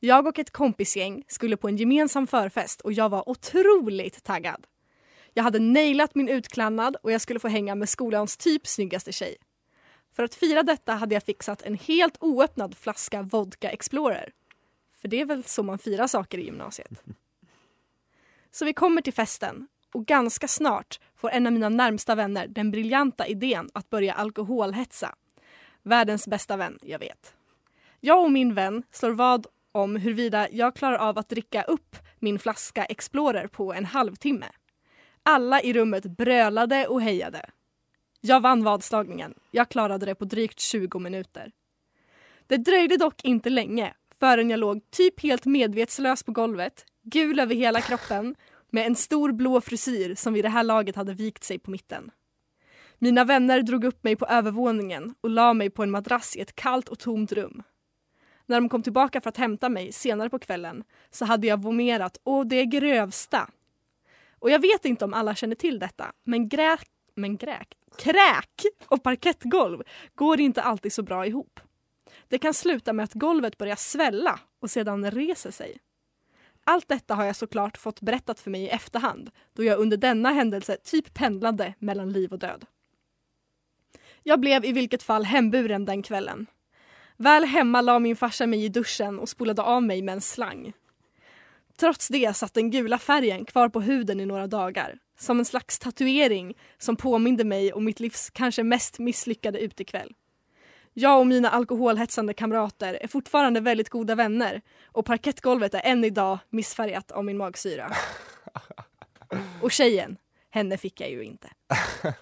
Jag 0.00 0.26
och 0.26 0.38
ett 0.38 0.50
kompisgäng 0.50 1.24
skulle 1.28 1.56
på 1.56 1.68
en 1.68 1.76
gemensam 1.76 2.26
förfest 2.26 2.80
och 2.80 2.92
jag 2.92 3.08
var 3.08 3.28
otroligt 3.28 4.24
taggad. 4.24 4.66
Jag 5.34 5.44
hade 5.44 5.58
nailat 5.58 6.14
min 6.14 6.28
utklädnad 6.28 6.96
och 7.02 7.12
jag 7.12 7.20
skulle 7.20 7.40
få 7.40 7.48
hänga 7.48 7.74
med 7.74 7.88
skolans 7.88 8.36
typ 8.36 8.66
snyggaste 8.66 9.12
tjej. 9.12 9.36
För 10.16 10.22
att 10.22 10.34
fira 10.34 10.62
detta 10.62 10.92
hade 10.92 11.14
jag 11.14 11.22
fixat 11.22 11.62
en 11.62 11.74
helt 11.74 12.16
oöppnad 12.20 12.76
flaska 12.76 13.22
Vodka 13.22 13.70
Explorer. 13.70 14.32
För 15.00 15.08
det 15.08 15.20
är 15.20 15.24
väl 15.24 15.44
så 15.44 15.62
man 15.62 15.78
firar 15.78 16.06
saker 16.06 16.38
i 16.38 16.44
gymnasiet. 16.44 17.02
Så 18.50 18.64
vi 18.64 18.72
kommer 18.72 19.02
till 19.02 19.12
festen 19.12 19.68
och 19.92 20.06
ganska 20.06 20.48
snart 20.48 21.00
får 21.16 21.30
en 21.30 21.46
av 21.46 21.52
mina 21.52 21.68
närmsta 21.68 22.14
vänner 22.14 22.46
den 22.46 22.70
briljanta 22.70 23.26
idén 23.26 23.70
att 23.74 23.90
börja 23.90 24.14
alkoholhetsa. 24.14 25.14
Världens 25.82 26.28
bästa 26.28 26.56
vän, 26.56 26.78
jag 26.82 26.98
vet. 26.98 27.34
Jag 28.00 28.24
och 28.24 28.32
min 28.32 28.54
vän 28.54 28.82
slår 28.90 29.10
vad 29.10 29.46
om 29.72 29.96
huruvida 29.96 30.48
jag 30.50 30.76
klarar 30.76 30.98
av 30.98 31.18
att 31.18 31.28
dricka 31.28 31.62
upp 31.62 31.96
min 32.18 32.38
flaska 32.38 32.84
Explorer 32.84 33.46
på 33.46 33.72
en 33.72 33.84
halvtimme. 33.84 34.46
Alla 35.22 35.60
i 35.62 35.72
rummet 35.72 36.04
brölade 36.04 36.86
och 36.86 37.02
hejade. 37.02 37.50
Jag 38.26 38.40
vann 38.40 38.64
vadslagningen. 38.64 39.34
Jag 39.50 39.68
klarade 39.68 40.06
det 40.06 40.14
på 40.14 40.24
drygt 40.24 40.60
20 40.60 40.98
minuter. 40.98 41.52
Det 42.46 42.56
dröjde 42.56 42.96
dock 42.96 43.24
inte 43.24 43.50
länge 43.50 43.94
förrän 44.20 44.50
jag 44.50 44.60
låg 44.60 44.90
typ 44.90 45.22
helt 45.22 45.44
medvetslös 45.44 46.22
på 46.22 46.32
golvet, 46.32 46.84
gul 47.02 47.40
över 47.40 47.54
hela 47.54 47.80
kroppen 47.80 48.34
med 48.70 48.86
en 48.86 48.96
stor 48.96 49.32
blå 49.32 49.60
frisyr 49.60 50.14
som 50.14 50.32
vid 50.34 50.44
det 50.44 50.48
här 50.48 50.64
laget 50.64 50.96
hade 50.96 51.14
vikt 51.14 51.44
sig 51.44 51.58
på 51.58 51.70
mitten. 51.70 52.10
Mina 52.98 53.24
vänner 53.24 53.62
drog 53.62 53.84
upp 53.84 54.04
mig 54.04 54.16
på 54.16 54.26
övervåningen 54.26 55.14
och 55.20 55.30
la 55.30 55.54
mig 55.54 55.70
på 55.70 55.82
en 55.82 55.90
madrass 55.90 56.36
i 56.36 56.40
ett 56.40 56.54
kallt 56.54 56.88
och 56.88 56.98
tomt 56.98 57.32
rum. 57.32 57.62
När 58.46 58.60
de 58.60 58.68
kom 58.68 58.82
tillbaka 58.82 59.20
för 59.20 59.28
att 59.28 59.36
hämta 59.36 59.68
mig 59.68 59.92
senare 59.92 60.30
på 60.30 60.38
kvällen 60.38 60.84
så 61.10 61.24
hade 61.24 61.46
jag 61.46 61.62
vomerat 61.62 62.18
å 62.24 62.44
det 62.44 62.64
grövsta. 62.64 63.50
Och 64.38 64.50
jag 64.50 64.58
vet 64.58 64.84
inte 64.84 65.04
om 65.04 65.14
alla 65.14 65.34
känner 65.34 65.56
till 65.56 65.78
detta, 65.78 66.12
men 66.24 66.48
gräk, 66.48 66.88
men 67.14 67.36
gräk, 67.36 67.74
kräk 67.98 68.62
och 68.86 69.02
parkettgolv 69.02 69.82
går 70.14 70.40
inte 70.40 70.62
alltid 70.62 70.92
så 70.92 71.02
bra 71.02 71.26
ihop. 71.26 71.60
Det 72.28 72.38
kan 72.38 72.54
sluta 72.54 72.92
med 72.92 73.04
att 73.04 73.14
golvet 73.14 73.58
börjar 73.58 73.76
svälla 73.76 74.40
och 74.60 74.70
sedan 74.70 75.10
reser 75.10 75.50
sig. 75.50 75.78
Allt 76.64 76.88
detta 76.88 77.14
har 77.14 77.24
jag 77.24 77.36
såklart 77.36 77.76
fått 77.76 78.00
berättat 78.00 78.40
för 78.40 78.50
mig 78.50 78.62
i 78.62 78.68
efterhand 78.68 79.30
då 79.52 79.64
jag 79.64 79.78
under 79.78 79.96
denna 79.96 80.30
händelse 80.30 80.76
typ 80.84 81.14
pendlade 81.14 81.74
mellan 81.78 82.12
liv 82.12 82.32
och 82.32 82.38
död. 82.38 82.66
Jag 84.22 84.40
blev 84.40 84.64
i 84.64 84.72
vilket 84.72 85.02
fall 85.02 85.24
hemburen 85.24 85.84
den 85.84 86.02
kvällen. 86.02 86.46
Väl 87.16 87.44
hemma 87.44 87.80
la 87.80 87.98
min 87.98 88.16
farsa 88.16 88.46
mig 88.46 88.64
i 88.64 88.68
duschen 88.68 89.18
och 89.18 89.28
spolade 89.28 89.62
av 89.62 89.82
mig 89.82 90.02
med 90.02 90.12
en 90.12 90.20
slang. 90.20 90.72
Trots 91.76 92.08
det 92.08 92.36
satt 92.36 92.54
den 92.54 92.70
gula 92.70 92.98
färgen 92.98 93.44
kvar 93.44 93.68
på 93.68 93.80
huden 93.80 94.20
i 94.20 94.26
några 94.26 94.46
dagar. 94.46 94.98
Som 95.16 95.38
en 95.38 95.44
slags 95.44 95.78
tatuering 95.78 96.54
som 96.78 96.96
påminde 96.96 97.44
mig 97.44 97.72
om 97.72 97.84
mitt 97.84 98.00
livs 98.00 98.30
kanske 98.30 98.62
mest 98.62 98.98
misslyckade 98.98 99.58
utekväll. 99.58 100.14
Jag 100.96 101.20
och 101.20 101.26
mina 101.26 101.50
alkoholhetsande 101.50 102.34
kamrater 102.34 102.98
är 103.00 103.08
fortfarande 103.08 103.60
väldigt 103.60 103.88
goda 103.88 104.14
vänner 104.14 104.60
och 104.84 105.06
parkettgolvet 105.06 105.74
är 105.74 105.80
än 105.84 106.04
idag 106.04 106.38
missfärgat 106.50 107.10
av 107.10 107.24
min 107.24 107.36
magsyra. 107.36 107.92
Och 109.62 109.72
tjejen, 109.72 110.16
henne 110.50 110.78
fick 110.78 111.00
jag 111.00 111.10
ju 111.10 111.24
inte. 111.24 111.48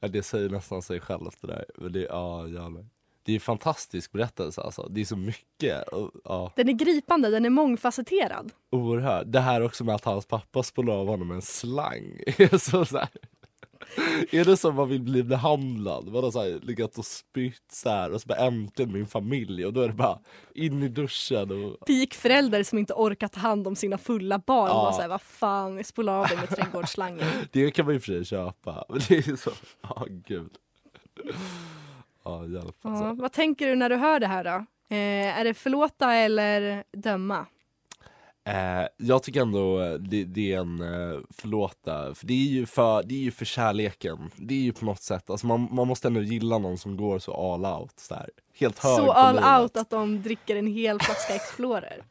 Nej. 0.00 0.10
det 0.10 0.22
säger 0.22 0.48
nästan 0.48 0.82
sig 0.82 1.00
självt 1.00 1.40
det 1.40 1.46
där. 1.46 1.64
Men 1.74 1.92
det, 1.92 2.00
ja, 2.00 2.48
jävlar 2.48 2.86
det 3.24 3.32
är 3.32 3.34
en 3.34 3.40
fantastisk 3.40 4.12
berättelse 4.12 4.60
alltså. 4.60 4.88
Det 4.90 5.00
är 5.00 5.04
så 5.04 5.16
mycket. 5.16 5.84
Ja, 6.24 6.52
Den 6.56 6.68
är 6.68 6.72
gripande, 6.72 7.30
den 7.30 7.44
är 7.44 7.50
mångfacetterad. 7.50 8.52
oerhört. 8.72 9.24
Det 9.26 9.40
här 9.40 9.60
också 9.60 9.84
med 9.84 9.94
att 9.94 10.04
hans 10.04 10.26
pappa 10.26 10.62
spolade 10.62 10.98
av 10.98 11.06
honom 11.06 11.30
en 11.30 11.42
slang. 11.42 12.20
är 12.26 12.58
så, 12.58 12.84
så 12.84 12.98
här. 12.98 13.08
Är 14.30 14.44
det 14.44 14.56
som 14.56 14.74
man 14.74 14.88
vill 14.88 15.02
bli 15.02 15.22
behandlad? 15.22 16.12
Man 16.12 16.24
har 16.24 16.30
så 16.30 16.42
här, 16.42 16.60
legat 16.62 16.98
och 16.98 17.06
spytt 17.06 17.72
så 17.72 17.88
här 17.88 18.12
och 18.12 18.20
så 18.20 18.26
bara 18.26 18.38
äntligen 18.38 18.92
min 18.92 19.06
familj 19.06 19.66
och 19.66 19.72
då 19.72 19.80
är 19.80 19.88
det 19.88 19.94
bara 19.94 20.18
in 20.54 20.82
i 20.82 20.88
duschen 20.88 21.50
och 21.64 21.86
Peak 21.86 22.14
förälder 22.14 22.62
som 22.62 22.78
inte 22.78 22.92
orkar 22.94 23.28
ta 23.28 23.40
hand 23.40 23.66
om 23.66 23.76
sina 23.76 23.98
fulla 23.98 24.38
barn. 24.38 24.68
Ja. 24.68 24.74
Bara 24.74 24.92
såhär, 24.92 25.08
vad 25.08 25.22
fan, 25.22 25.84
spola 25.84 26.12
av 26.12 26.26
dig 26.26 26.36
med 26.36 26.48
trädgårdsslangen. 26.56 27.26
det 27.52 27.70
kan 27.70 27.84
man 27.84 27.94
ju 27.94 28.00
för 28.00 28.06
sig 28.06 28.24
köpa. 28.24 28.84
Men 28.88 29.00
det 29.08 29.28
är 29.28 29.36
så, 29.36 29.50
ja 29.82 30.06
gud. 30.26 30.50
Ja 32.24 32.46
hjälp 32.46 32.76
Ja, 32.82 32.90
alltså. 32.90 33.22
vad 33.22 33.32
tänker 33.32 33.66
du 33.68 33.74
när 33.76 33.88
du 33.88 33.96
hör 33.96 34.20
det 34.20 34.26
här 34.26 34.44
då? 34.44 34.64
Eh, 34.96 35.38
är 35.38 35.44
det 35.44 35.54
förlåta 35.54 36.14
eller 36.14 36.84
döma? 36.92 37.46
Eh, 38.46 38.86
jag 38.96 39.22
tycker 39.22 39.40
ändå 39.40 39.80
eh, 39.82 39.92
det, 39.94 40.24
det 40.24 40.52
är 40.52 40.58
en 40.60 40.80
eh, 40.80 41.20
förlåta, 41.30 42.14
för 42.14 42.26
det 42.26 42.32
är, 42.34 42.46
ju 42.48 42.66
för 42.66 43.02
det 43.02 43.14
är 43.14 43.18
ju 43.18 43.30
för 43.30 43.44
kärleken. 43.44 44.30
Det 44.36 44.54
är 44.54 44.58
ju 44.58 44.72
på 44.72 44.84
något 44.84 45.02
sätt, 45.02 45.30
alltså 45.30 45.46
man, 45.46 45.68
man 45.70 45.88
måste 45.88 46.08
ändå 46.08 46.20
gilla 46.22 46.58
någon 46.58 46.78
som 46.78 46.96
går 46.96 47.18
så 47.18 47.52
all 47.52 47.80
out. 47.82 48.00
Så 48.00 48.14
här. 48.14 48.30
Helt 48.58 48.78
hög 48.78 48.96
Så 48.96 49.10
all 49.12 49.34
livet. 49.34 49.60
out 49.60 49.76
att 49.76 49.90
de 49.90 50.22
dricker 50.22 50.56
en 50.56 50.66
hel 50.66 51.00
flaska 51.00 51.34
Explorer. 51.34 52.04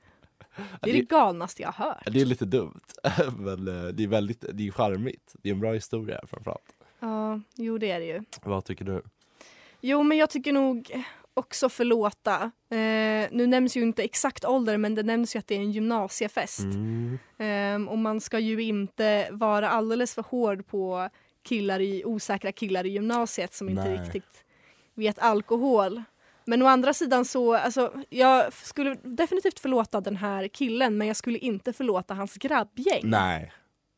Det 0.82 0.90
är 0.90 0.94
det- 0.94 1.00
det 1.00 1.10
galnaste 1.10 1.62
jag 1.62 1.72
har 1.72 1.86
hört. 1.86 2.04
Det 2.06 2.22
är 2.22 2.26
lite 2.26 2.46
dumt, 2.46 2.80
men 3.38 3.68
eh, 3.68 3.88
det 3.94 4.04
är 4.04 4.08
väldigt, 4.08 4.46
det 4.54 4.68
är 4.68 4.72
charmigt. 4.72 5.36
Det 5.42 5.50
är 5.50 5.54
en 5.54 5.60
bra 5.60 5.74
historia 5.74 6.22
framförallt. 6.28 6.74
Ja, 7.00 7.40
jo 7.56 7.78
det 7.78 7.92
är 7.92 8.00
det 8.00 8.06
ju. 8.06 8.24
Vad 8.44 8.66
tycker 8.66 8.86
du? 8.86 9.02
Jo, 9.86 10.04
men 10.04 10.18
jag 10.18 10.30
tycker 10.30 10.54
nog 10.54 11.04
också 11.34 11.70
förlåta. 11.70 12.52
Eh, 12.70 13.28
nu 13.32 13.48
nämns 13.48 13.78
ju 13.78 13.82
inte 13.82 14.04
exakt 14.04 14.46
ålder, 14.46 14.78
men 14.78 14.96
det 14.96 15.04
nämns 15.04 15.36
ju 15.36 15.40
att 15.40 15.48
det 15.48 15.56
är 15.56 15.60
en 15.60 15.72
gymnasiefest. 15.72 16.60
Mm. 16.60 17.20
Ehm, 17.40 17.90
och 17.90 17.98
man 17.98 18.22
ska 18.22 18.40
ju 18.40 18.62
inte 18.64 19.28
vara 19.32 19.70
alldeles 19.70 20.16
för 20.16 20.22
hård 20.22 20.68
på 20.68 21.10
killar 21.44 21.80
i, 21.80 22.06
osäkra 22.06 22.52
killar 22.52 22.86
i 22.86 22.90
gymnasiet 22.90 23.54
som 23.54 23.70
inte 23.70 23.84
Nej. 23.84 23.98
riktigt 24.00 24.46
vet 24.94 25.20
alkohol. 25.20 26.04
Men 26.46 26.62
å 26.62 26.66
andra 26.68 26.94
sidan 26.94 27.26
så, 27.26 27.54
alltså, 27.56 27.94
jag 28.10 28.54
skulle 28.54 28.96
definitivt 29.04 29.60
förlåta 29.60 30.02
den 30.02 30.16
här 30.16 30.48
killen 30.48 30.98
men 30.98 31.08
jag 31.08 31.16
skulle 31.16 31.38
inte 31.38 31.74
förlåta 31.74 32.14
hans 32.14 32.34
grabbgäng. 32.34 33.02
Nej, 33.04 33.52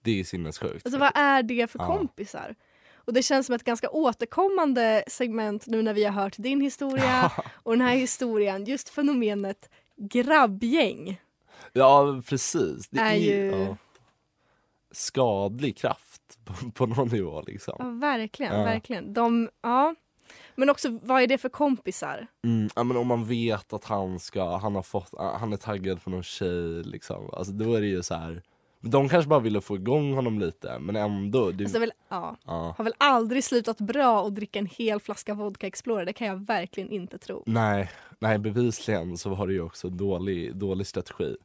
det 0.04 0.20
är 0.20 0.24
sinnessjukt. 0.24 0.86
Alltså 0.86 1.00
vad 1.00 1.12
är 1.15 1.44
det 1.44 1.72
för 1.72 1.80
Ja. 1.80 1.88
kompisar? 1.98 2.56
Och 3.05 3.13
det 3.13 3.24
känns 3.24 3.45
som 3.45 3.55
ett 3.55 3.63
ganska 3.63 3.89
återkommande 3.89 5.03
segment 5.07 5.67
nu 5.67 5.81
när 5.81 5.93
vi 5.93 6.03
har 6.03 6.12
hört 6.24 6.35
din 6.38 6.62
historia 6.62 7.31
och 7.63 7.71
den 7.71 7.81
här 7.81 7.95
historien, 7.95 8.65
just 8.65 8.89
fenomenet 8.89 9.69
grabbgäng. 9.97 11.21
Ja 11.74 12.21
precis. 12.29 12.89
Det 12.89 13.00
Är 13.00 13.12
är, 13.12 13.15
ju- 13.15 13.51
ja, 13.51 13.77
skadlig 14.91 15.77
kraft 15.77 16.21
på, 16.45 16.71
på 16.71 16.85
någon 16.85 17.07
nivå 17.07 17.43
liksom. 17.47 17.75
Ja, 17.79 18.07
verkligen, 18.07 18.53
Ja. 18.59 18.63
verkligen. 18.63 19.13
De, 19.13 19.50
ja. 19.62 19.95
Men 20.55 20.69
också, 20.69 21.00
vad 21.03 21.21
är 21.21 21.27
det 21.27 21.38
för 21.38 21.50
kompisar? 21.50 22.27
Mm, 22.45 22.69
ja, 22.75 22.83
men 22.83 22.97
om 22.97 23.07
man 23.07 23.25
vet 23.25 23.74
att 23.74 23.83
han 23.85 24.19
ska, 24.19 24.57
han 24.57 24.75
har 24.75 24.81
fått, 24.83 25.13
han 25.17 25.53
är 25.53 25.57
taggad 25.57 26.03
på 26.03 26.09
någon 26.09 26.24
tjej 26.24 26.83
liksom. 26.83 27.29
Alltså 27.33 27.53
då 27.53 27.74
är 27.74 27.81
det 27.81 27.88
ju 27.88 28.03
så 28.03 28.15
här. 28.15 28.41
De 28.88 29.10
kanske 29.10 29.30
bara 29.30 29.39
ville 29.39 29.62
få 29.62 29.75
igång 29.75 30.13
honom 30.13 30.39
lite 30.39 30.80
men 30.80 30.96
ändå. 30.96 31.51
Det, 31.51 31.63
Alltså, 31.63 31.80
väl, 31.80 31.92
ja, 32.10 32.38
ja. 32.46 32.75
har 32.77 32.84
väl 32.84 32.94
aldrig 32.98 33.44
slutat 33.44 33.77
bra 33.77 34.27
att 34.27 34.36
dricka 34.36 34.60
en 34.60 34.65
hel 34.65 35.00
flaska 35.00 35.34
vodka 35.34 35.68
Explorer, 35.68 36.06
det 36.06 36.13
kan 36.13 36.27
jag 36.27 36.46
verkligen 36.46 36.89
inte 36.89 37.18
tro. 37.18 37.44
Nej, 37.46 37.92
nej 38.20 38.38
bevisligen 38.38 39.18
så 39.18 39.30
var 39.30 39.48
det 39.48 39.54
ju 39.54 39.62
också 39.62 39.89
dålig, 39.89 40.56
dålig 40.56 40.88
strategi. 40.88 41.36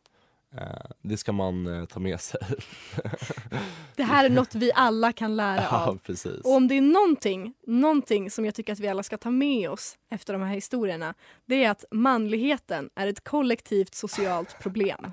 Eh, 0.57 0.91
det 1.03 1.17
ska 1.17 1.33
man 1.33 1.67
eh, 1.67 1.85
ta 1.85 2.01
med 2.01 2.21
sig. 2.21 2.41
Det 3.97 4.03
här 4.03 4.25
är 4.25 4.31
något 4.31 4.55
vi 4.55 4.73
alla 4.75 5.13
kan 5.13 5.37
lära 5.37 5.63
ja 5.71 5.87
av. 5.87 5.99
precis. 5.99 6.41
Och 6.45 6.55
om 6.55 6.69
det 6.69 6.77
är 6.77 6.81
någonting, 6.81 7.55
någonting 7.67 8.31
som 8.31 8.45
jag 8.45 8.55
tycker 8.55 8.73
att 8.73 8.81
vi 8.81 8.89
alla 8.89 9.03
ska 9.03 9.17
ta 9.17 9.31
med 9.31 9.71
oss 9.71 9.99
efter 10.11 10.33
de 10.33 10.43
här 10.43 10.55
historierna, 10.55 11.15
det 11.47 11.65
är 11.65 11.71
att 11.71 11.85
manligheten 11.91 12.91
är 12.95 13.07
ett 13.07 13.25
kollektivt 13.25 13.95
socialt 13.95 14.57
problem. 14.63 15.13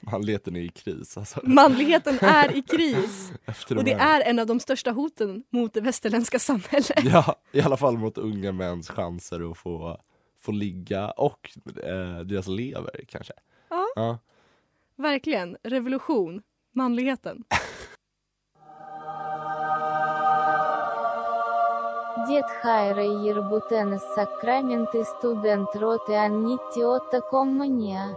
Manligheten 0.00 0.56
är 0.56 0.60
i 0.60 0.68
kris 0.68 1.16
alltså. 1.18 1.40
Manligheten 1.42 2.18
är 2.20 2.56
i 2.56 2.62
kris 2.62 3.32
Efter 3.44 3.76
och 3.78 3.84
de 3.84 3.90
det 3.90 3.96
här- 3.96 4.20
är 4.20 4.30
en 4.30 4.38
av 4.38 4.46
de 4.46 4.60
största 4.60 4.90
hoten 4.90 5.42
mot 5.50 5.74
det 5.74 5.80
västerländska 5.80 6.38
samhället. 6.38 7.04
Ja, 7.04 7.36
i 7.52 7.60
alla 7.60 7.76
fall 7.76 7.98
mot 7.98 8.18
unga 8.18 8.52
mäns 8.52 8.88
chanser 8.88 9.50
att 9.50 9.58
få, 9.58 10.00
få 10.40 10.52
ligga 10.52 11.10
och 11.10 11.50
eh, 11.82 12.18
deras 12.20 12.46
lever 12.48 13.00
kanske. 13.08 13.32
Ja. 13.70 13.86
Ja. 13.96 14.18
Verkligen, 14.96 15.56
revolution, 15.62 16.42
manligheten. 16.74 17.44
Дед 22.28 22.50
Хайра 22.62 23.02
Ербутен 23.04 23.94
из 23.94 24.02
Сакраменты 24.14 25.04
студент 25.04 25.68
роты 25.76 26.14
Аннитти 26.14 26.82
Отто 26.82 27.20
Коммания. 27.20 28.14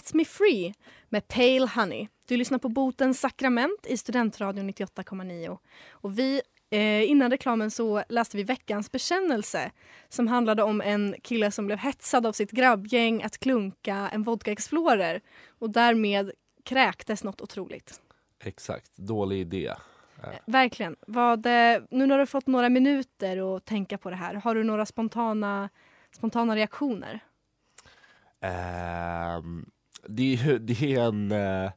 Set 0.00 0.14
Me 0.14 0.24
Free 0.24 0.74
med 1.08 1.28
Pale 1.28 1.68
Honey. 1.74 2.08
Du 2.26 2.36
lyssnar 2.36 2.58
på 2.58 2.68
Botens 2.68 3.20
sakrament 3.20 3.86
i 3.86 3.96
Studentradion 3.96 4.70
98,9. 4.70 5.58
Och 5.90 6.18
vi, 6.18 6.42
eh, 6.70 7.10
innan 7.10 7.30
reklamen 7.30 7.70
så 7.70 8.04
läste 8.08 8.36
vi 8.36 8.42
veckans 8.42 8.92
bekännelse 8.92 9.70
som 10.08 10.28
handlade 10.28 10.62
om 10.62 10.80
en 10.80 11.14
kille 11.22 11.50
som 11.50 11.66
blev 11.66 11.78
hetsad 11.78 12.26
av 12.26 12.32
sitt 12.32 12.50
grabbgäng 12.50 13.22
att 13.22 13.38
klunka 13.38 14.10
en 14.12 14.22
vodka 14.22 14.52
Explorer 14.52 15.20
och 15.58 15.70
därmed 15.70 16.30
kräktes 16.64 17.24
något 17.24 17.40
otroligt. 17.40 18.00
Exakt, 18.44 18.96
dålig 18.96 19.40
idé. 19.40 19.66
Eh, 20.22 20.38
Verkligen. 20.46 20.96
Vad, 21.06 21.46
eh, 21.46 21.82
nu 21.90 22.06
när 22.06 22.18
du 22.18 22.26
fått 22.26 22.46
några 22.46 22.68
minuter 22.68 23.56
att 23.56 23.64
tänka 23.64 23.98
på 23.98 24.10
det 24.10 24.16
här, 24.16 24.34
har 24.34 24.54
du 24.54 24.64
några 24.64 24.86
spontana, 24.86 25.68
spontana 26.10 26.56
reaktioner? 26.56 27.20
Ehm, 28.40 29.70
det, 30.08 30.34
är, 30.34 30.58
det 30.58 30.82
är 30.82 31.00
en 31.00 31.32
eh, 31.32 31.70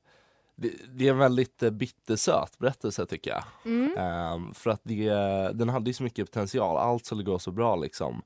det, 0.56 1.08
är 1.08 1.12
en 1.12 1.18
väldigt 1.18 1.64
eh, 1.64 1.72
bittersöt 1.72 2.58
berättelse 2.58 3.06
tycker 3.06 3.32
jag. 3.32 3.44
Mm. 3.66 3.98
Ehm, 3.98 4.54
för 4.54 4.70
att 4.70 4.82
det, 4.84 5.10
den 5.54 5.70
hade 5.70 5.90
ju 5.90 5.94
så 5.94 6.04
mycket 6.04 6.32
potential, 6.32 6.78
allt 6.78 7.06
skulle 7.06 7.24
gå 7.24 7.40
så 7.40 7.52
bra 7.52 7.76
liksom. 7.76 8.22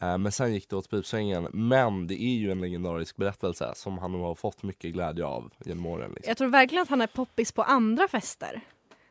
Ehm, 0.00 0.22
men 0.22 0.32
sen 0.32 0.54
gick 0.54 0.68
det 0.68 0.76
åt 0.76 0.90
pipsvängen. 0.90 1.48
Men 1.52 2.06
det 2.06 2.22
är 2.22 2.34
ju 2.34 2.50
en 2.50 2.60
legendarisk 2.60 3.16
berättelse 3.16 3.72
som 3.74 3.98
han 3.98 4.14
har 4.14 4.34
fått 4.34 4.62
mycket 4.62 4.92
glädje 4.92 5.24
av 5.24 5.52
genom 5.64 5.86
åren. 5.86 6.12
Liksom. 6.14 6.30
Jag 6.30 6.36
tror 6.36 6.48
verkligen 6.48 6.82
att 6.82 6.88
han 6.88 7.00
är 7.00 7.06
poppis 7.06 7.52
på 7.52 7.62
andra 7.62 8.08
fester. 8.08 8.60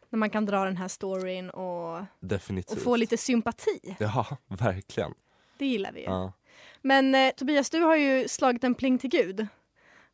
När 0.09 0.17
man 0.17 0.29
kan 0.29 0.45
dra 0.45 0.65
den 0.65 0.77
här 0.77 0.87
storyn 0.87 1.49
och, 1.49 2.03
Definitivt. 2.19 2.77
och 2.77 2.83
få 2.83 2.95
lite 2.95 3.17
sympati. 3.17 3.95
Ja, 3.99 4.25
verkligen. 4.47 5.13
Det 5.57 5.65
gillar 5.65 5.91
vi 5.91 5.99
ju. 5.99 6.05
Ja. 6.05 6.33
Men 6.81 7.15
eh, 7.15 7.31
Tobias, 7.37 7.69
du 7.69 7.79
har 7.79 7.95
ju 7.95 8.27
slagit 8.27 8.63
en 8.63 8.75
pling 8.75 8.97
till 8.97 9.09
Gud. 9.09 9.47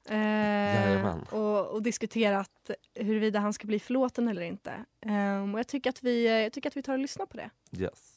Eh, 0.09 1.17
och, 1.31 1.67
och 1.67 1.83
diskuterat 1.83 2.71
huruvida 2.95 3.39
han 3.39 3.53
ska 3.53 3.67
bli 3.67 3.79
förlåten 3.79 4.27
eller 4.27 4.41
inte. 4.41 4.73
Ehm, 5.01 5.53
och 5.53 5.59
jag 5.59 5.67
tycker, 5.67 5.89
att 5.89 6.03
vi, 6.03 6.27
eh, 6.27 6.33
jag 6.33 6.53
tycker 6.53 6.69
att 6.69 6.77
vi 6.77 6.81
tar 6.81 6.93
och 6.93 6.99
lyssnar 6.99 7.25
på 7.25 7.37
det. 7.37 7.49
Yes. 7.77 8.15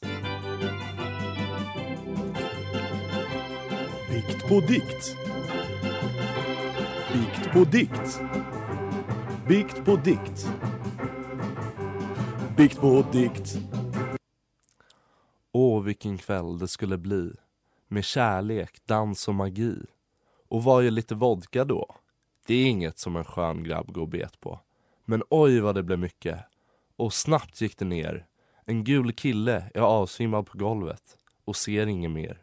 Bikt 4.09 4.47
på 4.47 4.59
dikt. 4.59 5.17
Bikt 7.13 7.51
på 7.53 7.63
dikt. 7.63 8.21
Bikt 9.47 9.85
på 9.85 9.95
dikt. 9.95 10.47
Bikt 12.57 12.79
på 12.79 13.05
dikt. 13.11 13.57
Åh, 15.51 15.83
vilken 15.83 16.17
kväll 16.17 16.59
det 16.59 16.67
skulle 16.67 16.97
bli. 16.97 17.31
Med 17.87 18.03
kärlek, 18.03 18.85
dans 18.85 19.27
och 19.27 19.35
magi. 19.35 19.77
Och 20.51 20.63
vad 20.63 20.85
är 20.85 20.91
lite 20.91 21.15
vodka 21.15 21.65
då? 21.65 21.95
Det 22.45 22.53
är 22.53 22.65
inget 22.65 22.99
som 22.99 23.15
en 23.15 23.23
skön 23.23 23.63
grabb 23.63 23.93
går 23.93 24.07
bet 24.07 24.39
på. 24.39 24.59
Men 25.05 25.23
oj 25.29 25.59
vad 25.59 25.75
det 25.75 25.83
blev 25.83 25.99
mycket. 25.99 26.39
Och 26.95 27.13
snabbt 27.13 27.61
gick 27.61 27.77
det 27.77 27.85
ner. 27.85 28.25
En 28.65 28.83
gul 28.83 29.13
kille 29.13 29.71
är 29.73 29.81
avsvimmad 29.81 30.45
på 30.45 30.57
golvet 30.57 31.17
och 31.45 31.55
ser 31.55 31.87
inget 31.87 32.11
mer. 32.11 32.41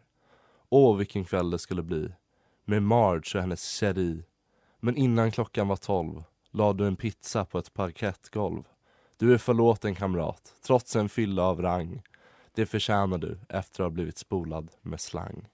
Åh, 0.68 0.96
vilken 0.96 1.24
kväll 1.24 1.50
det 1.50 1.58
skulle 1.58 1.82
bli. 1.82 2.12
Med 2.64 2.82
Marge 2.82 3.32
och 3.34 3.40
hennes 3.40 3.70
kärri. 3.70 4.24
Men 4.80 4.96
innan 4.96 5.30
klockan 5.30 5.68
var 5.68 5.76
tolv 5.76 6.24
lade 6.50 6.84
du 6.84 6.86
en 6.86 6.96
pizza 6.96 7.44
på 7.44 7.58
ett 7.58 7.74
parkettgolv. 7.74 8.62
Du 9.16 9.34
är 9.34 9.38
förlåten 9.38 9.94
kamrat, 9.94 10.54
trots 10.66 10.96
en 10.96 11.08
fylla 11.08 11.42
av 11.42 11.62
rang. 11.62 12.02
Det 12.54 12.66
förtjänar 12.66 13.18
du 13.18 13.38
efter 13.48 13.82
att 13.82 13.86
ha 13.86 13.90
blivit 13.90 14.18
spolad 14.18 14.70
med 14.82 15.00
slang. 15.00 15.48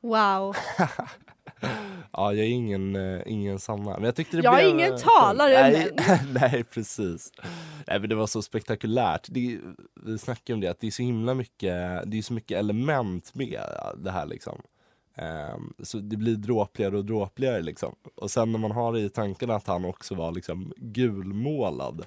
Wow! 0.00 0.56
Ja, 2.16 2.32
jag 2.32 2.46
är 2.46 2.50
ingen, 2.50 2.96
eh, 2.96 3.22
ingen 3.26 3.58
Sanna. 3.58 3.94
Men 3.94 4.04
jag 4.04 4.16
tyckte 4.16 4.36
det 4.36 4.42
Jag 4.42 4.54
är 4.54 4.58
blev... 4.58 4.70
ingen 4.70 4.92
eh, 4.92 4.98
talare, 4.98 5.70
nej, 5.70 5.92
nej, 6.40 6.64
precis. 6.64 7.32
Nej, 7.86 8.00
men 8.00 8.08
det 8.08 8.14
var 8.14 8.26
så 8.26 8.42
spektakulärt. 8.42 9.26
Det, 9.30 9.58
vi 9.94 10.18
snackade 10.18 10.54
om 10.54 10.60
det, 10.60 10.68
att 10.68 10.80
det 10.80 10.86
är 10.86 10.90
så 10.90 11.02
himla 11.02 11.34
mycket, 11.34 12.02
det 12.06 12.18
är 12.18 12.22
så 12.22 12.32
mycket 12.32 12.58
element 12.58 13.34
med 13.34 13.60
det 13.96 14.10
här 14.10 14.26
liksom. 14.26 14.62
Ehm, 15.14 15.72
så 15.82 15.98
det 15.98 16.16
blir 16.16 16.34
dråpligare 16.36 16.96
och 16.96 17.04
dråpligare 17.04 17.62
liksom. 17.62 17.94
Och 18.14 18.30
sen 18.30 18.52
när 18.52 18.58
man 18.58 18.70
har 18.70 18.92
det 18.92 19.00
i 19.00 19.08
tanken 19.08 19.50
att 19.50 19.66
han 19.66 19.84
också 19.84 20.14
var 20.14 20.32
liksom 20.32 20.72
gulmålad. 20.76 22.06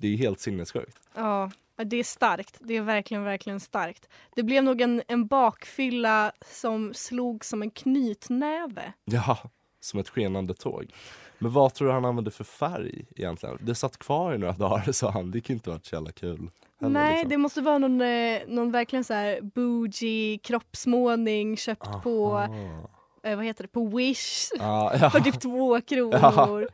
Det 0.00 0.08
är 0.08 0.16
helt 0.16 0.40
sinnessjukt. 0.40 0.98
Ja, 1.14 1.50
det 1.84 1.96
är 1.96 2.04
starkt. 2.04 2.56
Det 2.60 2.76
är 2.76 2.82
verkligen, 2.82 3.24
verkligen 3.24 3.60
starkt. 3.60 4.08
Det 4.36 4.42
blev 4.42 4.64
nog 4.64 4.80
en, 4.80 5.02
en 5.08 5.26
bakfylla 5.26 6.32
som 6.46 6.94
slog 6.94 7.44
som 7.44 7.62
en 7.62 7.70
knytnäve. 7.70 8.92
Ja, 9.04 9.38
som 9.80 10.00
ett 10.00 10.08
skenande 10.08 10.54
tåg. 10.54 10.92
Men 11.38 11.52
vad 11.52 11.74
tror 11.74 11.88
du 11.88 11.94
han 11.94 12.04
använde 12.04 12.30
för 12.30 12.44
färg 12.44 13.04
egentligen? 13.16 13.58
Det 13.60 13.74
satt 13.74 13.98
kvar 13.98 14.34
i 14.34 14.38
några 14.38 14.52
dagar 14.68 14.92
sa 14.92 15.10
han, 15.10 15.30
det 15.30 15.40
kan 15.40 15.54
inte 15.56 15.70
varit 15.70 15.86
så 15.86 15.94
jävla 15.94 16.12
kul. 16.12 16.50
heller, 16.80 16.92
Nej, 16.92 17.12
liksom. 17.12 17.28
det 17.30 17.36
måste 17.36 17.60
vara 17.60 17.78
någon, 17.78 18.00
eh, 18.00 18.40
någon 18.48 18.72
verkligen 18.72 19.04
så 19.04 19.14
här 19.14 19.40
bougie 19.40 20.38
kroppsmålning 20.38 21.56
köpt 21.56 22.02
på, 22.02 22.36
Aha. 22.36 22.88
eh, 23.22 23.36
vad 23.36 23.44
heter 23.44 23.64
det, 23.64 23.68
på 23.68 23.86
Wish 23.86 24.48
Ja, 24.58 24.92
ja. 25.00 25.10
för 25.10 25.20
typ 25.20 25.40
två 25.40 25.80
kronor. 25.86 26.68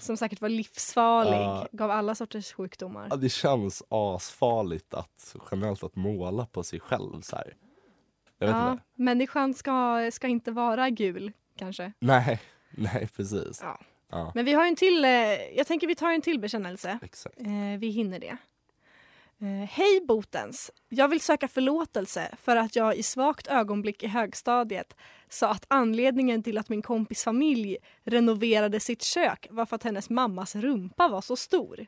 Som 0.00 0.16
säkert 0.16 0.40
var 0.40 0.48
livsfarlig, 0.48 1.36
Ja. 1.36 1.66
gav 1.72 1.90
alla 1.90 2.14
sorters 2.14 2.52
sjukdomar. 2.52 3.06
Ja, 3.10 3.16
det 3.16 3.28
känns 3.28 3.82
asfarligt 3.88 4.94
att 4.94 5.36
generellt 5.50 5.82
att 5.84 5.96
måla 5.96 6.46
på 6.46 6.62
sig 6.62 6.80
själv 6.80 7.20
så 7.20 7.36
här. 7.36 7.54
Jag 8.38 8.46
vet 8.46 8.56
Ja, 8.56 8.72
inte. 8.72 8.84
människan 8.94 9.54
ska, 9.54 10.10
ska 10.12 10.28
inte 10.28 10.50
vara 10.52 10.90
gul 10.90 11.32
kanske. 11.56 11.92
Nej, 11.98 12.40
nej 12.70 13.08
precis. 13.16 13.60
Ja. 13.62 13.78
Ja, 14.12 14.32
Men 14.34 14.44
vi 14.44 14.52
har 14.52 14.66
en 14.66 14.76
till, 14.76 15.04
eh, 15.04 15.10
jag 15.56 15.66
tänker 15.66 15.86
vi 15.86 15.94
tar 15.94 16.10
en 16.12 16.22
till 16.22 16.40
bekännelse. 16.40 16.98
exakt. 17.02 17.40
Eh, 17.40 17.78
vi 17.78 17.88
hinner 17.88 18.18
det. 18.18 18.36
Eh, 19.42 19.68
Hej 19.68 20.00
Botens! 20.08 20.70
Jag 20.88 21.08
vill 21.08 21.20
söka 21.20 21.48
förlåtelse 21.48 22.34
för 22.42 22.56
att 22.56 22.76
jag 22.76 22.96
i 22.96 23.02
svagt 23.02 23.46
ögonblick 23.46 24.02
i 24.02 24.06
högstadiet 24.06 24.96
sa 25.28 25.48
att 25.50 25.64
anledningen 25.68 26.42
till 26.42 26.58
att 26.58 26.68
min 26.68 26.82
kompis 26.82 27.24
familj 27.24 27.76
renoverade 28.04 28.80
sitt 28.80 29.02
kök 29.02 29.46
var 29.50 29.66
för 29.66 29.76
att 29.76 29.82
hennes 29.82 30.10
mammas 30.10 30.54
rumpa 30.56 31.08
var 31.08 31.20
så 31.20 31.36
stor. 31.36 31.86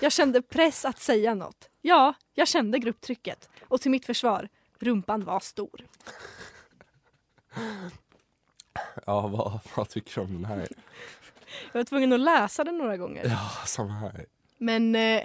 Jag 0.00 0.12
kände 0.12 0.42
press 0.42 0.84
att 0.84 0.98
säga 1.00 1.34
något. 1.34 1.68
Ja, 1.82 2.14
jag 2.34 2.48
kände 2.48 2.78
grupptrycket. 2.78 3.50
Och 3.68 3.80
till 3.80 3.90
mitt 3.90 4.06
försvar, 4.06 4.48
rumpan 4.78 5.24
var 5.24 5.40
stor. 5.40 5.86
Ja, 9.06 9.26
vad, 9.26 9.60
vad 9.76 9.88
tycker 9.88 10.14
du 10.14 10.20
om 10.20 10.32
den 10.34 10.44
här? 10.44 10.68
Jag 11.72 11.78
var 11.80 11.84
tvungen 11.84 12.12
att 12.12 12.20
läsa 12.20 12.64
den 12.64 12.78
några 12.78 12.96
gånger. 12.96 13.24
Ja, 13.24 13.50
samma 13.66 13.92
här. 13.92 14.26
Men 14.58 14.94
eh, 14.94 15.22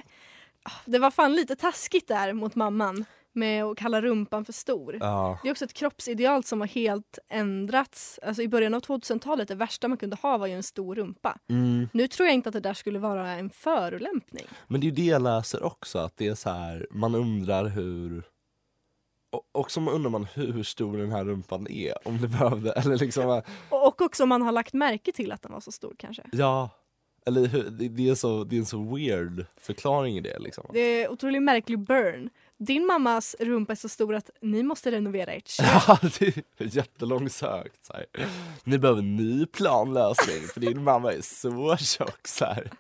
det 0.86 1.00
var 1.00 1.12
fan 1.12 1.34
lite 1.34 1.56
taskigt 1.56 2.08
där 2.08 2.34
mot 2.34 2.56
mamman 2.56 3.06
med 3.34 3.64
att 3.64 3.78
kalla 3.78 4.02
rumpan 4.02 4.46
för 4.46 4.54
stor. 4.54 4.98
Ja, 5.00 5.40
Det 5.44 5.50
är 5.50 5.52
också 5.52 5.66
ett 5.66 5.74
kroppsideal 5.74 6.44
som 6.44 6.60
har 6.62 6.68
helt 6.68 7.20
ändrats. 7.30 8.20
Alltså 8.24 8.42
I 8.42 8.48
början 8.48 8.74
av 8.74 8.82
2000-talet, 8.82 9.48
det 9.48 9.56
värsta 9.56 9.88
man 9.88 9.98
kunde 9.98 10.16
ha 10.16 10.38
var 10.38 10.48
ju 10.48 10.54
en 10.54 10.64
stor 10.64 10.96
rumpa. 10.96 11.38
mm. 11.50 11.90
Nu 11.94 12.08
tror 12.08 12.28
jag 12.28 12.36
inte 12.36 12.50
att 12.50 12.54
det 12.54 12.60
där 12.60 12.74
skulle 12.74 13.00
vara 13.00 13.32
en 13.32 13.50
förolämpning. 13.50 14.46
Men 14.68 14.82
det 14.82 14.86
är 14.86 14.90
ju 14.90 14.96
det 14.96 15.06
jag 15.06 15.22
läser 15.22 15.64
också, 15.64 16.00
att 16.00 16.18
det 16.18 16.28
är 16.28 16.36
så 16.36 16.50
här, 16.50 16.88
man 16.92 17.16
undrar 17.16 17.66
hur 17.66 18.24
och 19.32 19.44
också 19.52 19.80
undrar 19.80 20.10
man 20.10 20.26
hur 20.26 20.64
stor 20.64 20.98
den 20.98 21.12
här 21.12 21.26
rumpan 21.26 21.68
är, 21.68 22.08
om 22.08 22.22
det 22.22 22.28
behövde, 22.28 22.72
eller 22.76 22.98
liksom, 22.98 23.42
Och 23.70 23.88
och 23.88 24.02
också 24.02 24.24
om 24.24 24.30
man 24.30 24.42
har 24.42 24.52
lagt 24.52 24.74
märke 24.74 25.12
till 25.12 25.32
att 25.32 25.42
den 25.42 25.52
var 25.52 25.60
så 25.60 25.72
stor 25.72 25.96
kanske. 26.00 26.24
ja, 26.32 26.70
eller 27.30 27.48
hur, 27.48 27.70
det, 27.70 28.10
är 28.10 28.16
så, 28.16 28.44
det 28.44 28.56
är 28.56 28.60
en 28.60 28.66
så 28.66 28.96
weird 28.96 29.46
förklaring 29.62 30.18
i 30.18 30.22
det 30.22 30.40
liksom. 30.40 30.66
Det 30.74 30.80
är 30.80 31.12
otroligt 31.12 31.44
märklig 31.44 31.80
burn. 31.80 32.30
Din 32.58 32.86
mammas 32.86 33.36
rumpa 33.40 33.72
är 33.74 33.76
så 33.76 33.90
stor 33.90 34.16
att 34.16 34.30
ni 34.42 34.64
måste 34.64 34.92
renovera 34.92 35.32
ert 35.34 35.48
kök. 35.48 35.66
Ja, 35.88 36.00
det 36.20 36.38
är 36.58 36.76
jättelångsökt. 36.78 37.86
Så 37.86 37.94
här. 37.94 38.06
Ni 38.64 38.78
behöver 38.78 39.00
en 39.00 39.16
ny 39.16 39.46
planlösning 39.46 40.48
för 40.54 40.60
din 40.60 40.84
mamma 40.84 41.14
är 41.14 41.22
så 41.22 41.78
tjock. 41.78 42.28
Så 42.28 42.46
här. 42.46 42.72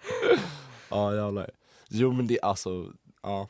Ja, 0.90 1.16
jävlar. 1.16 1.50
Jo, 1.90 2.12
men 2.12 2.28
det 2.28 2.40
är 2.40 2.46
alltså, 2.46 2.94
ja, 3.24 3.48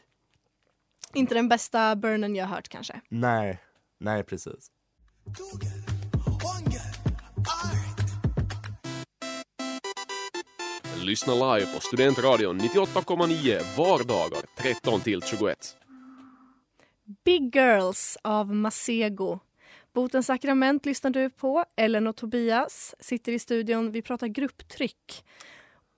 Inte 1.13 1.33
den 1.35 1.49
bästa 1.49 1.95
burnen 1.95 2.35
jag 2.35 2.45
har 2.45 2.55
hört 2.55 2.67
kanske. 2.69 3.01
nej, 3.09 3.59
nej 3.99 4.23
precis. 4.23 4.71
Lyssna 11.09 11.33
live 11.33 11.73
på 11.73 11.79
Studentradion 11.79 12.59
98,9 12.59 13.77
vardagar 13.77 14.41
13 14.57 15.01
till 15.01 15.21
21. 15.21 15.77
Big 17.25 17.55
Girls 17.55 18.17
av 18.23 18.55
Masego. 18.55 19.39
Botens 19.93 20.25
sakrament 20.25 20.85
lyssnar 20.85 21.11
du 21.11 21.29
på. 21.29 21.65
Ellen 21.75 22.07
och 22.07 22.15
Tobias 22.15 22.95
sitter 22.99 23.31
i 23.31 23.39
studion. 23.39 23.91
Vi 23.91 24.01
pratar 24.01 24.27
grupptryck. 24.27 25.25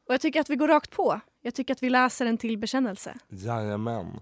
Och 0.08 0.14
jag 0.14 0.22
tycker 0.22 0.42
att 0.42 0.50
vi 0.50 0.56
går 0.56 0.68
rakt 0.68 0.92
på. 0.92 1.20
Jag 1.42 1.56
tycker 1.56 1.74
att 1.74 1.84
vi 1.84 1.90
läser 1.90 2.26
en 2.26 2.38
till 2.38 2.58
bekännelse. 2.58 3.18
Jajamän. 3.30 4.20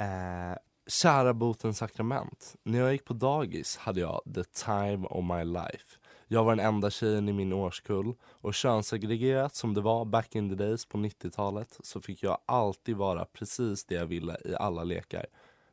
Eh, 0.00 0.58
kära 0.86 1.34
botens 1.34 1.78
sakrament. 1.78 2.56
När 2.62 2.78
jag 2.78 2.92
gick 2.92 3.04
på 3.04 3.14
dagis 3.14 3.76
hade 3.76 4.00
jag 4.00 4.20
the 4.34 4.44
time 4.44 5.06
of 5.06 5.24
my 5.24 5.44
life. 5.44 5.98
Jag 6.34 6.44
var 6.44 6.56
den 6.56 6.66
enda 6.66 6.90
tjejen 6.90 7.28
i 7.28 7.32
min 7.32 7.52
årskull 7.52 8.14
och 8.22 8.54
könssegregerat 8.54 9.54
som 9.54 9.74
det 9.74 9.80
var 9.80 10.04
back 10.04 10.34
in 10.34 10.48
the 10.48 10.54
days 10.54 10.86
på 10.86 10.98
90-talet 10.98 11.78
så 11.82 12.00
fick 12.00 12.22
jag 12.22 12.38
alltid 12.46 12.96
vara 12.96 13.24
precis 13.24 13.84
det 13.84 13.94
jag 13.94 14.06
ville 14.06 14.36
i 14.44 14.54
alla 14.54 14.84
lekar. 14.84 15.26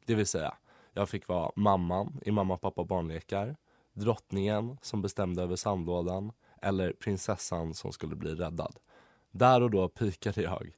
Det 0.06 0.16
vill 0.16 0.26
säga, 0.26 0.54
jag 0.94 1.10
fick 1.10 1.28
vara 1.28 1.52
mamman 1.56 2.20
i 2.26 2.32
mamma, 2.32 2.58
pappa, 2.58 2.84
barnlekar, 2.84 3.56
drottningen 3.94 4.78
som 4.82 5.02
bestämde 5.02 5.44
över 5.44 5.56
sandlådan 5.56 6.32
eller 6.62 6.94
prinsessan 6.94 7.74
som 7.74 7.92
skulle 7.92 8.16
bli 8.16 8.36
räddad. 8.36 8.76
Där 9.32 9.62
och 9.62 9.72
då 9.72 9.90
pikade 9.90 10.42
jag. 10.42 10.72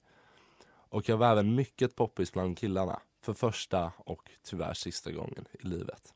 Och 0.69 1.09
jag 1.09 1.17
var 1.17 1.31
även 1.31 1.55
mycket 1.55 1.95
poppis 1.95 2.33
bland 2.33 2.57
killarna. 2.57 2.99
För 3.21 3.33
första 3.33 3.91
och 3.97 4.31
tyvärr 4.43 4.73
sista 4.73 5.11
gången 5.11 5.45
i 5.51 5.67
livet. 5.67 6.13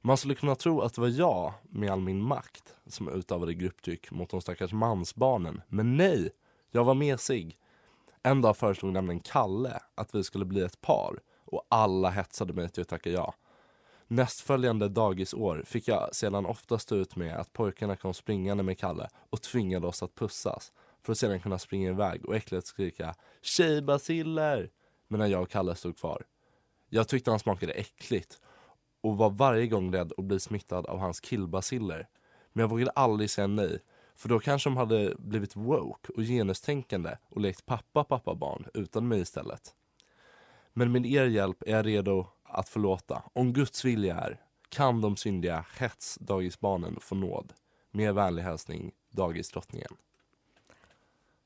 Man 0.00 0.16
skulle 0.16 0.34
kunna 0.34 0.54
tro 0.54 0.80
att 0.80 0.94
det 0.94 1.00
var 1.00 1.08
jag 1.08 1.52
med 1.62 1.90
all 1.90 2.00
min 2.00 2.22
makt 2.22 2.74
som 2.86 3.08
utövade 3.08 3.54
grupptryck 3.54 4.10
mot 4.10 4.30
de 4.30 4.40
stackars 4.40 4.72
mansbarnen. 4.72 5.62
Men 5.68 5.96
nej! 5.96 6.30
Jag 6.70 6.84
var 6.84 6.94
mesig. 6.94 7.58
En 8.22 8.42
dag 8.42 8.56
föreslog 8.56 8.92
nämligen 8.92 9.20
Kalle 9.20 9.80
att 9.94 10.14
vi 10.14 10.24
skulle 10.24 10.44
bli 10.44 10.60
ett 10.60 10.80
par 10.80 11.18
och 11.44 11.66
alla 11.68 12.10
hetsade 12.10 12.52
mig 12.52 12.68
till 12.68 12.82
att 12.82 12.88
tacka 12.88 13.10
ja. 13.10 13.34
Nästföljande 14.06 14.88
dagisår 14.88 15.62
fick 15.66 15.88
jag 15.88 16.14
sedan 16.14 16.46
ofta 16.46 16.78
stå 16.78 16.96
ut 16.96 17.16
med 17.16 17.36
att 17.36 17.52
pojkarna 17.52 17.96
kom 17.96 18.14
springande 18.14 18.62
med 18.62 18.78
Kalle 18.78 19.08
och 19.30 19.42
tvingade 19.42 19.86
oss 19.86 20.02
att 20.02 20.14
pussas 20.14 20.72
för 21.02 21.12
att 21.12 21.18
sedan 21.18 21.40
kunna 21.40 21.58
springa 21.58 21.90
iväg 21.90 22.26
och 22.26 22.36
äckligt 22.36 22.66
skrika 22.66 23.14
tjejbaciller 23.42 24.70
medan 25.08 25.30
jag 25.30 25.42
och 25.42 25.50
Kalle 25.50 25.74
stod 25.74 25.98
kvar. 25.98 26.22
Jag 26.88 27.08
tyckte 27.08 27.30
han 27.30 27.40
smakade 27.40 27.72
äckligt 27.72 28.40
och 29.04 29.16
var 29.16 29.30
varje 29.30 29.66
gång 29.66 29.94
rädd 29.94 30.12
att 30.16 30.24
bli 30.24 30.40
smittad 30.40 30.86
av 30.86 30.98
hans 30.98 31.20
killbaciller. 31.20 32.08
Men 32.52 32.60
jag 32.60 32.68
vågade 32.68 32.90
aldrig 32.90 33.30
säga 33.30 33.46
nej 33.46 33.78
för 34.14 34.28
då 34.28 34.40
kanske 34.40 34.70
de 34.70 34.76
hade 34.76 35.14
blivit 35.18 35.56
woke 35.56 36.12
och 36.12 36.22
genustänkande 36.22 37.16
och 37.28 37.40
lekt 37.40 37.66
pappa 37.66 38.04
pappa 38.04 38.34
barn 38.34 38.66
utan 38.74 39.08
mig 39.08 39.20
istället. 39.20 39.74
Men 40.72 40.92
med 40.92 41.06
er 41.06 41.24
hjälp 41.24 41.62
är 41.66 41.70
jag 41.70 41.86
redo 41.86 42.26
att 42.44 42.68
förlåta. 42.68 43.22
Om 43.32 43.52
Guds 43.52 43.84
vilja 43.84 44.16
är 44.16 44.40
kan 44.68 45.00
de 45.00 45.16
syndiga 45.16 45.66
hetsdagisbarnen 45.78 46.96
få 47.00 47.14
nåd. 47.14 47.52
Med 47.90 48.14
vänlig 48.14 48.42
hälsning 48.42 48.92
Dagisdrottningen. 49.10 49.90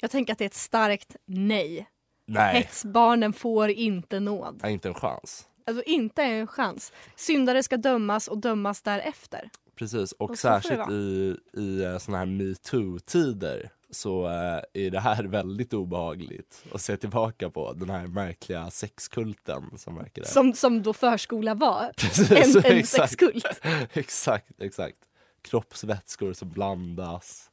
Jag 0.01 0.11
tänker 0.11 0.33
att 0.33 0.39
det 0.39 0.45
är 0.45 0.47
ett 0.47 0.55
starkt 0.55 1.17
nej. 1.25 1.89
Nej, 2.27 2.55
Hetsbarnen 2.55 3.33
får 3.33 3.71
inte 3.71 4.21
nåd. 4.21 4.61
är 4.65 4.69
inte 4.69 4.89
en 4.89 4.95
chans. 4.95 5.48
Alltså 5.69 5.83
inte 5.87 6.23
en 6.23 6.47
chans. 6.47 6.93
Syndare 7.17 7.63
ska 7.63 7.77
dömas 7.77 8.29
och 8.29 8.39
dömas 8.39 8.83
därefter. 8.83 9.51
Precis, 9.75 10.13
och, 10.13 10.31
Och 10.31 10.39
särskilt 10.39 10.91
i, 10.91 11.37
i 11.53 11.85
eh, 11.85 11.99
såna 11.99 12.19
här 12.19 12.27
metoo-tider 12.27 13.71
så 13.91 14.27
eh, 14.27 14.85
är 14.85 14.91
det 14.91 15.01
här 15.01 15.25
väldigt 15.39 15.75
obehagligt 15.75 16.65
att 16.73 16.81
se 16.81 16.97
tillbaka 16.97 17.51
på 17.51 17.73
den 17.73 17.91
här 17.91 18.07
märkliga 18.07 18.71
sexkulten 18.71 19.79
som 19.79 19.97
verkar. 19.97 20.23
Som, 20.23 20.53
som 20.53 20.83
då 20.83 20.93
förskola 20.93 21.55
var. 21.55 21.93
Precis, 21.97 22.31
En, 22.31 22.65
en 22.73 22.79
exakt. 22.79 23.11
sexkult. 23.11 23.61
exakt, 23.93 24.61
exakt. 24.61 24.99
Kroppsvätskor 25.43 26.33
som 26.33 26.51
blandas. 26.51 27.51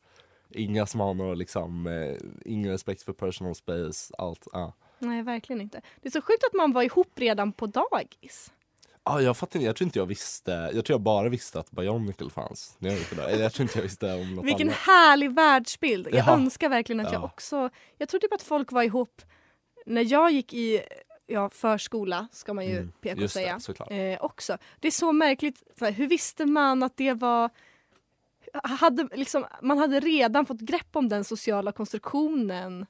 Inga 0.50 0.86
som 0.86 1.00
har 1.00 1.14
någon 1.14 1.38
liksom, 1.38 1.88
eh, 1.88 2.16
ingen 2.46 2.72
respekt 2.72 3.02
för 3.02 3.14
personal 3.14 3.56
space, 3.56 4.14
allt. 4.18 4.48
Ja. 4.52 4.74
Nej, 5.00 5.22
verkligen 5.24 5.62
inte. 5.62 5.82
Det 6.02 6.08
är 6.08 6.12
så 6.12 6.22
sjukt 6.22 6.44
att 6.44 6.54
man 6.54 6.72
var 6.74 6.84
ihop 6.84 7.12
redan 7.16 7.52
på 7.52 7.66
dagis. 7.68 8.52
Ja, 9.04 9.22
jag 9.22 9.38
fattar 9.38 9.60
inte, 9.60 9.66
jag 9.66 9.76
tror 9.76 9.86
inte 9.86 10.00
jag 10.00 10.06
visste, 10.06 10.52
jag 10.52 10.86
tror 10.86 10.94
jag 10.94 11.02
bara 11.02 11.30
visste 11.30 11.60
att 11.60 11.72
Bionicle 11.72 12.30
fanns 12.30 12.76
när 12.80 12.90
jag 12.90 13.00
där. 13.16 13.40
Jag 13.44 13.54
tror 13.54 13.64
inte 13.64 13.78
jag 13.78 13.84
visste 13.84 14.14
om 14.14 14.36
något 14.36 14.46
Vilken 14.46 14.68
annat. 14.68 14.80
härlig 14.80 15.32
världsbild. 15.36 16.08
Jag 16.08 16.16
Ja. 16.28 16.34
önskar 16.34 16.70
verkligen 16.70 17.00
att 17.00 17.12
jag 17.14 17.22
Ja. 17.22 17.26
också... 17.26 17.70
Jag 17.98 18.10
tror 18.10 18.20
typ 18.20 18.34
att 18.34 18.42
folk 18.42 18.72
var 18.72 18.84
ihop 18.84 19.22
när 19.86 20.12
jag 20.12 20.32
gick 20.32 20.54
i 20.54 20.82
ja, 21.28 21.50
förskola, 21.50 22.28
ska 22.32 22.54
man 22.54 22.66
ju 22.66 22.78
Mm, 22.78 22.92
PK 23.02 23.22
det, 23.22 23.30
säga. 23.30 23.60
såklart. 23.60 23.92
Eh, 23.92 24.18
också. 24.26 24.58
Det 24.80 24.88
är 24.88 24.92
så 24.92 25.12
märkligt. 25.12 25.64
Här, 25.82 25.92
hur 25.92 26.08
visste 26.08 26.46
man 26.46 26.84
att 26.84 26.98
det 26.98 27.14
var... 27.14 27.50
Hade, 28.64 29.08
liksom, 29.14 29.46
man 29.62 29.78
hade 29.78 30.00
redan 30.00 30.46
fått 30.46 30.60
grepp 30.60 30.96
om 30.96 31.10
den 31.10 31.24
sociala 31.24 31.72
konstruktionen 31.72 32.86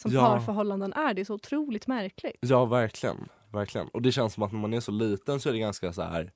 som 0.00 0.12
Ja. 0.12 0.20
parförhållanden 0.20 0.92
är. 0.92 1.14
Det 1.14 1.20
är 1.20 1.24
så 1.24 1.34
otroligt 1.34 1.86
märkligt. 1.86 2.36
Ja, 2.40 2.64
verkligen. 2.64 3.28
Verkligen. 3.52 3.88
Och 3.88 4.02
det 4.02 4.12
känns 4.12 4.34
som 4.34 4.42
att 4.42 4.52
när 4.52 4.60
man 4.60 4.74
är 4.74 4.80
så 4.80 4.92
liten 4.92 5.40
så 5.40 5.48
är 5.48 5.52
det 5.52 5.58
ganska 5.58 5.92
så 5.92 6.02
här. 6.02 6.32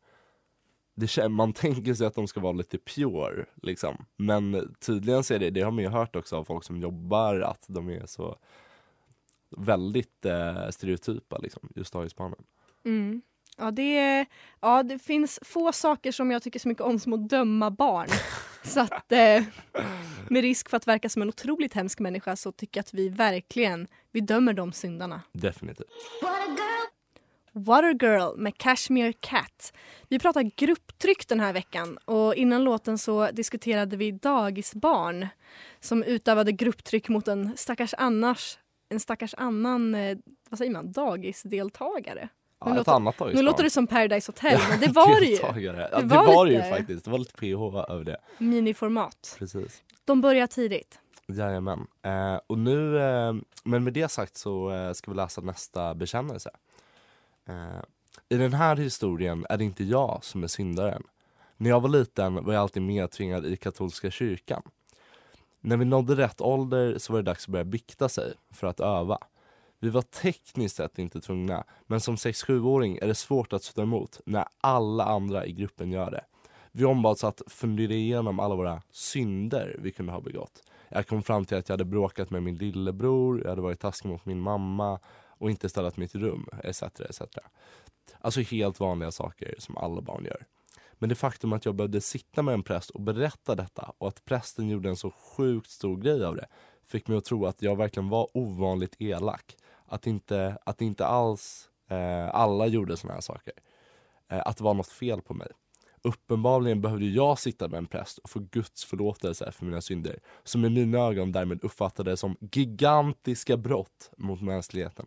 Det, 0.95 1.29
man 1.29 1.53
tänker 1.65 1.95
sig 1.95 2.07
att 2.07 2.15
de 2.15 2.27
ska 2.27 2.41
vara 2.41 2.53
lite 2.53 2.79
pure, 2.79 3.47
liksom. 3.63 4.05
Men 4.17 4.75
tydligen 4.81 5.25
så 5.25 5.35
är 5.35 5.39
det, 5.39 5.51
det 5.51 5.61
har 5.61 5.71
man 5.71 5.85
ju 5.85 5.91
hört 5.91 6.17
också 6.17 6.37
av 6.37 6.45
folk 6.45 6.65
som 6.65 6.81
jobbar, 6.81 7.41
att 7.41 7.65
de 7.69 7.89
är 7.91 8.07
så 8.07 8.39
väldigt 9.57 10.25
eh, 10.25 10.69
stereotypa, 10.71 11.39
liksom, 11.39 11.69
just 11.75 11.93
dagisbarnen. 11.93 12.45
Mm. 12.85 13.23
Ja, 13.57 13.71
det, 13.71 13.97
är- 13.99 14.27
ja, 14.61 14.83
det 14.83 14.99
finns 14.99 15.39
få 15.43 15.73
saker 15.73 16.13
som 16.13 16.31
jag 16.31 16.43
tycker 16.43 16.59
så 16.59 16.69
mycket 16.69 16.85
om 16.85 16.99
som 16.99 17.13
att 17.13 17.29
döma 17.29 17.71
barn. 17.71 18.09
så 18.65 18.81
att 18.81 19.13
eh, 19.13 19.43
med 20.29 20.43
risk 20.43 20.69
för 20.69 20.77
att 20.77 20.87
verka 20.87 21.09
som 21.09 21.23
en 21.23 21.29
otroligt 21.29 21.73
hemsk 21.75 21.99
människa 22.01 22.37
så 22.37 22.53
tycker 22.53 22.79
jag 22.79 22.83
att 22.83 22.95
vi 22.95 23.09
verkligen 23.09 23.87
vi 24.13 24.21
dömer 24.21 24.53
de 24.53 24.73
syndarna. 24.73 25.21
Definitivt. 25.33 25.87
Water 27.53 27.95
Girl 28.07 28.37
med 28.37 28.59
Cashmere 28.59 29.13
Cat. 29.13 29.73
Vi 30.09 30.19
pratar 30.19 30.43
grupptryck 30.43 31.29
den 31.29 31.41
här 31.41 31.53
veckan 31.53 31.99
och 32.05 32.35
innan 32.35 32.65
låten 32.65 32.99
så 32.99 33.31
diskuterade 33.31 33.97
vi 33.97 34.11
dagisbarn 34.11 35.29
som 35.81 36.03
utövade 36.03 36.53
grupptryck 36.53 37.09
mot 37.09 37.29
en 37.29 37.57
stackars 37.57 37.95
annars 37.99 38.59
en 38.89 39.01
stackars 39.01 39.35
annan, 39.39 39.95
eh, 39.95 40.19
vad 40.51 40.59
säger 40.59 40.73
man, 40.73 40.93
dagisdeltagare. 40.93 42.29
Ja, 42.65 42.73
Nu 42.73 42.81
ett 42.81 42.87
låter- 42.87 42.93
annat 42.93 43.21
Nu 43.35 43.43
låter 43.43 43.63
det 43.65 43.71
som 43.71 43.87
Paradise 43.87 44.33
Hotel, 44.33 44.61
men 44.71 44.81
det 44.81 44.89
var 44.93 45.21
det 45.21 45.27
ju. 45.27 45.37
Ja, 45.37 45.53
Det 45.53 46.01
det 46.09 46.15
var 46.17 46.27
var, 46.27 46.47
det 46.47 46.53
ju 46.53 46.63
faktiskt. 46.63 47.05
Det 47.05 47.11
var 47.11 47.19
lite 47.19 47.33
PH 47.33 47.91
över 47.93 48.05
det. 48.05 48.17
Miniformat. 48.39 49.37
Precis. 49.39 49.83
De 50.05 50.21
börjar 50.21 50.47
tidigt. 50.47 50.99
Jajamän. 51.27 51.87
Eh, 52.03 52.41
och 52.47 52.59
nu, 52.59 52.99
eh, 52.99 53.35
men 53.65 53.85
med 53.85 53.93
det 53.93 54.09
sagt 54.09 54.37
så 54.37 54.71
eh, 54.71 54.93
ska 54.93 55.11
vi 55.11 55.17
läsa 55.17 55.41
nästa 55.41 55.95
bekännelse. 55.95 56.51
Eh, 57.49 57.55
I 58.29 58.37
den 58.37 58.53
här 58.55 58.77
historien 58.77 59.47
är 59.49 59.57
det 59.59 59.65
inte 59.65 59.85
jag 59.85 60.19
som 60.25 60.43
är 60.45 60.47
syndaren. 60.49 61.03
När 61.57 61.71
jag 61.71 61.81
var 61.81 61.89
liten 61.89 62.45
var 62.45 62.53
jag 62.53 62.61
alltid 62.63 62.83
medtvingad 62.83 63.47
i 63.47 63.57
katolska 63.57 64.11
kyrkan. 64.11 64.63
När 65.61 65.77
vi 65.77 65.85
nådde 65.85 66.15
rätt 66.17 66.41
ålder 66.41 66.99
så 66.99 67.13
var 67.13 67.23
det 67.23 67.31
dags 67.31 67.45
att 67.45 67.49
börja 67.53 67.65
bikta 67.65 68.09
sig 68.09 68.33
för 68.51 68.67
att 68.67 68.81
öva. 68.81 69.19
Vi 69.85 69.91
var 69.91 70.03
tekniskt 70.03 70.77
sett 70.77 70.99
inte 70.99 71.21
tvungna, 71.21 71.65
men 71.87 72.01
som 72.01 72.17
6-7-åring 72.17 72.99
är 73.03 73.07
det 73.07 73.15
svårt 73.15 73.53
att 73.53 73.63
stå 73.63 73.83
emot 73.83 74.21
när 74.27 74.45
alla 74.61 75.05
andra 75.05 75.47
i 75.47 75.53
gruppen 75.53 75.93
gör 75.93 76.11
det. 76.11 76.25
Vi 76.73 76.85
ombads 76.85 77.25
att 77.25 77.43
fundera 77.47 77.93
igenom 77.93 78.41
alla 78.41 78.55
våra 78.55 78.83
synder 78.91 79.77
vi 79.79 79.93
kunde 79.93 80.13
ha 80.13 80.21
begått. 80.21 80.63
Jag 80.89 81.07
kom 81.07 81.23
fram 81.23 81.45
till 81.45 81.57
att 81.57 81.69
jag 81.69 81.73
hade 81.73 81.85
bråkat 81.85 82.31
med 82.31 82.43
min 82.43 82.57
lillebror, 82.57 83.43
jag 83.43 83.49
hade 83.49 83.63
varit 83.63 83.81
taskig 83.81 84.09
mot 84.09 84.25
min 84.25 84.41
mamma 84.41 85.01
och 85.29 85.51
inte 85.51 85.69
städat 85.69 85.97
mitt 85.97 86.15
rum, 86.15 86.49
etc. 86.63 86.83
etc. 86.83 87.23
Alltså 88.21 88.41
helt 88.41 88.81
vanliga 88.81 89.11
saker 89.11 89.55
som 89.59 89.77
alla 89.77 90.01
barn 90.01 90.25
gör. 90.25 90.47
Men 90.93 91.09
det 91.09 91.15
faktum 91.15 91.53
att 91.53 91.65
jag 91.65 91.75
behövde 91.75 92.01
sitta 92.01 92.43
med 92.43 92.55
en 92.55 92.63
präst 92.63 92.91
och 92.91 93.01
berätta 93.01 93.55
detta 93.55 93.93
och 93.99 94.09
att 94.09 94.25
prästen 94.25 94.69
gjorde 94.69 94.89
en 94.89 94.97
så 94.97 95.11
sjukt 95.11 95.71
stor 95.71 95.97
grej 95.97 96.25
av 96.25 96.37
det 96.37 96.47
fick 96.87 97.09
mig 97.09 97.19
att 97.19 97.25
tro 97.25 97.47
att 97.47 97.63
jag 97.63 97.77
verkligen 97.77 98.09
var 98.09 98.29
ovanligt 98.35 98.97
elak. 98.99 99.57
Att 99.89 100.07
inte, 100.07 100.59
att 100.65 100.81
inte 100.81 101.07
alls 101.07 101.69
eh, 101.89 102.35
alla 102.35 102.67
gjorde 102.67 102.97
såna 102.97 103.15
här 103.15 103.21
saker. 103.21 103.55
Eh, 104.29 104.43
att 104.47 104.57
det 104.57 104.65
var 104.65 104.75
något 104.75 104.89
fel 104.89 105.23
på 105.23 105.35
mig. 105.35 105.49
Uppenbarligen 106.03 106.81
behövde 106.81 107.07
jag 107.07 107.39
sitta 107.39 107.69
med 107.69 107.79
en 107.79 107.87
präst 107.87 108.19
och 108.19 108.31
få 108.31 108.41
Guds 108.51 108.85
förlåtelse 108.85 109.53
för 109.53 109.65
mina 109.65 109.81
synder, 109.81 110.19
som 110.43 110.65
i 110.65 110.71
mina 110.71 110.99
ögon 110.99 111.33
därmed 111.33 111.65
uppfattades 111.65 112.21
som 112.21 112.37
gigantiska 112.53 113.57
brott 113.57 114.11
mot 114.17 114.41
mänskligheten. 114.41 115.07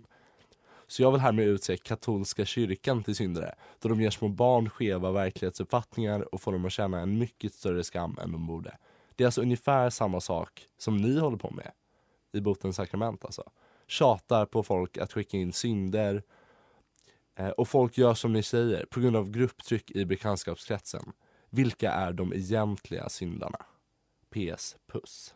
Så 0.87 1.01
jag 1.01 1.11
vill 1.11 1.21
härmed 1.21 1.47
utse 1.47 1.77
katolska 1.77 2.45
kyrkan 2.45 3.03
till 3.03 3.15
syndare, 3.15 3.55
då 3.79 3.89
de 3.89 4.01
ger 4.01 4.09
små 4.09 4.27
barn 4.27 4.69
skeva 4.69 5.11
verklighetsuppfattningar 5.11 6.33
och 6.33 6.41
får 6.41 6.51
dem 6.51 6.65
att 6.65 6.71
känna 6.71 6.99
en 6.99 7.19
mycket 7.19 7.53
större 7.53 7.83
skam 7.83 8.17
än 8.21 8.31
de 8.31 8.47
borde. 8.47 8.77
Det 9.15 9.23
är 9.23 9.25
alltså 9.25 9.41
ungefär 9.41 9.89
samma 9.89 10.21
sak 10.21 10.67
som 10.77 10.97
ni 10.97 11.19
håller 11.19 11.37
på 11.37 11.51
med 11.51 11.71
i 12.33 12.41
botens 12.41 12.75
sakrament 12.75 13.25
alltså. 13.25 13.43
Tjatar 13.87 14.45
på 14.45 14.63
folk 14.63 14.97
att 14.97 15.13
skicka 15.13 15.37
in 15.37 15.53
synder 15.53 16.23
Eh, 17.39 17.49
och 17.49 17.67
folk 17.69 17.97
gör 17.97 18.13
som 18.13 18.33
ni 18.33 18.43
säger 18.43 18.85
på 18.85 18.99
grund 18.99 19.15
av 19.15 19.29
grupptryck 19.31 19.91
i 19.91 20.05
bekantskapskretsen. 20.05 21.11
Vilka 21.49 21.91
är 21.91 22.13
de 22.13 22.33
egentliga 22.33 23.09
syndarna? 23.09 23.59
PS. 24.29 24.75
Puss. 24.91 25.35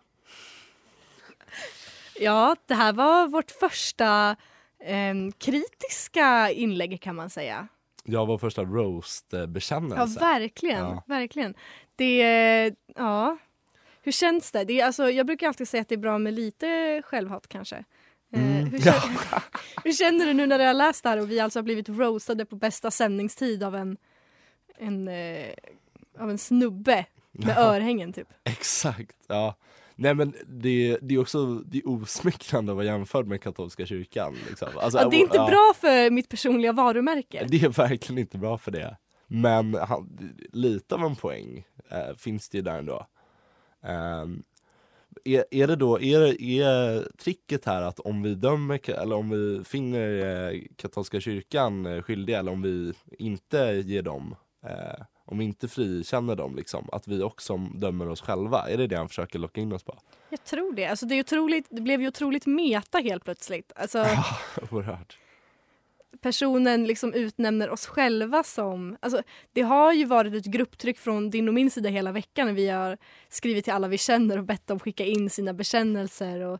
Ja, 2.19 2.55
det 2.65 2.73
här 2.73 2.93
var 2.93 3.27
vårt 3.27 3.51
första 3.51 4.35
em, 4.79 5.31
kritiska 5.31 6.51
inlägg 6.51 7.01
kan 7.01 7.15
man 7.15 7.29
säga. 7.29 7.67
Jag 8.03 8.25
var 8.25 8.37
första 8.37 8.61
Ja, 8.61 8.67
roast-bekännelse. 8.67 10.19
verkligen. 10.19 10.79
Ja. 10.79 11.03
verkligen. 11.07 11.53
Det, 11.95 12.21
eh, 12.21 12.73
ja. 12.95 13.37
Hur 14.01 14.11
känns 14.11 14.51
det? 14.51 14.63
det 14.63 14.81
är, 14.81 14.85
alltså, 14.85 15.09
jag 15.09 15.25
brukar 15.25 15.47
alltid 15.47 15.67
säga 15.67 15.81
att 15.81 15.89
det 15.89 15.95
är 15.95 15.99
bra 15.99 16.17
med 16.17 16.33
lite 16.33 17.01
självhat 17.05 17.47
kanske. 17.47 17.83
Eh, 18.33 18.39
Mm. 18.41 18.65
hur, 18.65 18.79
känner, 18.83 19.43
hur 19.83 19.93
känner 19.93 20.25
du 20.25 20.33
nu 20.33 20.45
när 20.47 20.59
du 20.59 20.65
har 20.65 20.73
läst 20.73 21.03
det 21.03 21.09
här 21.09 21.21
och 21.21 21.31
vi 21.31 21.39
alltså 21.39 21.59
har 21.59 21.63
blivit 21.63 21.89
roastade 21.89 22.45
på 22.45 22.55
bästa 22.55 22.91
sändningstid 22.91 23.63
av 23.63 23.75
en, 23.75 23.97
en, 24.77 25.07
eh, 25.07 25.53
av 26.19 26.29
en 26.29 26.37
snubbe 26.37 27.05
med 27.31 27.53
Ja. 27.57 27.61
örhängen 27.75 28.13
typ? 28.13 28.27
Exakt, 28.43 29.15
ja. 29.27 29.55
Nej 29.95 30.13
men 30.15 30.33
det, 30.47 30.97
det 31.01 31.15
är 31.15 31.19
också 31.19 31.45
det 31.55 31.77
är 31.77 31.89
osmickrande 31.89 32.71
att 32.71 32.75
vara 32.75 32.85
jämförd 32.85 33.27
med 33.27 33.41
katolska 33.41 33.85
kyrkan. 33.85 34.35
Liksom. 34.49 34.67
Alltså, 34.77 34.99
Ja, 34.99 35.09
det 35.09 35.15
är 35.17 35.21
inte 35.21 35.37
bra 35.37 35.73
för 35.75 36.09
mitt 36.09 36.29
personliga 36.29 36.71
varumärke. 36.71 37.45
Det 37.49 37.63
är 37.63 37.69
verkligen 37.69 38.17
inte 38.19 38.37
bra 38.37 38.57
för 38.57 38.71
det. 38.71 38.97
Men 39.27 39.73
han, 39.73 40.19
lite 40.51 40.95
av 40.95 41.01
en 41.03 41.15
poäng 41.15 41.65
eh, 41.89 42.15
finns 42.17 42.49
det 42.49 42.57
ju 42.57 42.61
där 42.61 42.79
ändå. 42.79 43.07
Ehm, 43.83 44.43
är, 45.25 45.45
är 45.51 45.67
det 45.67 45.75
då, 45.75 46.01
är, 46.01 46.41
är 46.41 47.07
tricket 47.17 47.65
här 47.65 47.81
att 47.81 47.99
om 47.99 48.21
vi 48.21 48.35
dömer, 48.35 48.89
eller 48.89 49.15
om 49.15 49.29
vi 49.29 49.63
finner 49.63 50.25
eh, 50.51 50.61
katolska 50.75 51.19
kyrkan 51.19 51.85
eh, 51.85 52.01
skyldiga 52.01 52.39
eller 52.39 52.51
om 52.51 52.61
vi 52.61 52.93
inte 53.19 53.57
ger 53.85 54.01
dem, 54.01 54.35
eh, 54.65 55.05
om 55.25 55.37
vi 55.37 55.45
inte 55.45 55.67
frikänner 55.67 56.35
dem 56.35 56.55
liksom, 56.55 56.89
att 56.91 57.07
vi 57.07 57.23
också 57.23 57.57
dömer 57.57 58.09
oss 58.09 58.21
själva? 58.21 58.69
Är 58.69 58.77
det 58.77 58.87
det 58.87 58.97
han 58.97 59.09
försöker 59.09 59.39
locka 59.39 59.61
in 59.61 59.73
oss 59.73 59.83
på? 59.83 59.97
Jag 60.29 60.43
tror 60.43 60.73
det. 60.73 60.85
Alltså, 60.85 61.05
det, 61.05 61.15
är 61.15 61.19
otroligt, 61.19 61.67
det 61.69 61.81
blev 61.81 62.01
ju 62.01 62.07
otroligt 62.07 62.45
meta 62.45 62.97
helt 62.97 63.23
plötsligt. 63.23 63.71
Alltså, 63.75 63.97
Oerhört. 64.71 65.17
Personen 66.21 66.85
liksom 66.87 67.13
utnämner 67.13 67.69
oss 67.69 67.85
själva 67.87 68.43
som... 68.43 68.97
Alltså, 68.99 69.21
det 69.53 69.61
har 69.61 69.93
ju 69.93 70.05
varit 70.05 70.33
ett 70.33 70.45
grupptryck 70.45 70.97
från 70.99 71.29
din 71.29 71.47
och 71.47 71.53
min 71.53 71.71
sida 71.71 71.89
hela 71.89 72.11
veckan 72.11 72.47
när 72.47 72.53
vi 72.53 72.69
har 72.69 72.97
skrivit 73.29 73.63
till 73.63 73.73
alla 73.73 73.87
vi 73.87 73.97
känner 73.97 74.37
och 74.37 74.43
bett 74.43 74.67
dem 74.67 74.79
skicka 74.79 75.05
in 75.05 75.29
sina 75.29 75.53
bekännelser. 75.53 76.39
Och, 76.41 76.59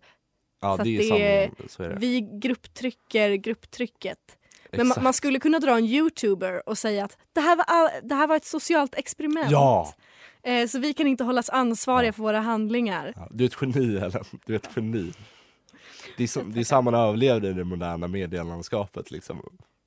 Ja 0.64 0.78
Så 0.78 0.84
det 0.84 0.90
är 0.90 0.96
att 0.98 1.02
det- 1.02 1.08
sanningen, 1.10 1.70
så 1.70 1.84
är 1.84 1.90
det. 1.90 1.96
vi 2.00 2.22
grupptrycker 2.22 3.34
grupptrycket. 3.34 4.18
Men 4.72 4.88
man, 4.88 4.98
man 5.04 5.14
skulle 5.14 5.40
kunna 5.40 5.60
dra 5.60 5.78
en 5.78 5.86
youtuber 5.86 6.70
och 6.70 6.78
säga 6.78 7.06
att 7.06 7.18
det 7.34 7.42
här 7.42 7.56
var, 7.56 7.66
all, 7.68 7.90
det 8.04 8.16
här 8.16 8.28
var 8.28 8.36
ett 8.36 8.46
socialt 8.46 8.96
experiment. 8.96 9.52
Ja! 9.52 9.94
Eh, 10.44 10.68
så 10.68 10.80
vi 10.80 10.94
kan 10.94 11.08
inte 11.08 11.24
hållas 11.24 11.50
ansvariga 11.50 12.08
Ja. 12.10 12.14
för 12.14 12.24
våra 12.24 12.40
handlingar. 12.40 13.14
Ja, 13.16 13.28
Du 13.32 13.44
är 13.44 13.48
ett 13.48 13.56
geni 13.62 13.98
Ellen, 13.98 14.24
du 14.46 14.54
är 14.54 14.58
ett 14.58 14.70
geni. 14.76 15.12
Det 16.22 16.26
är, 16.26 16.28
som, 16.28 16.54
det 16.54 16.60
är 16.60 16.64
samma 16.64 16.92
man 16.92 17.00
överlevde 17.00 17.50
i 17.50 17.54
det 17.54 17.64
moderna 17.64 18.08
medielandskapet 18.08 19.12
liksom. 19.12 19.42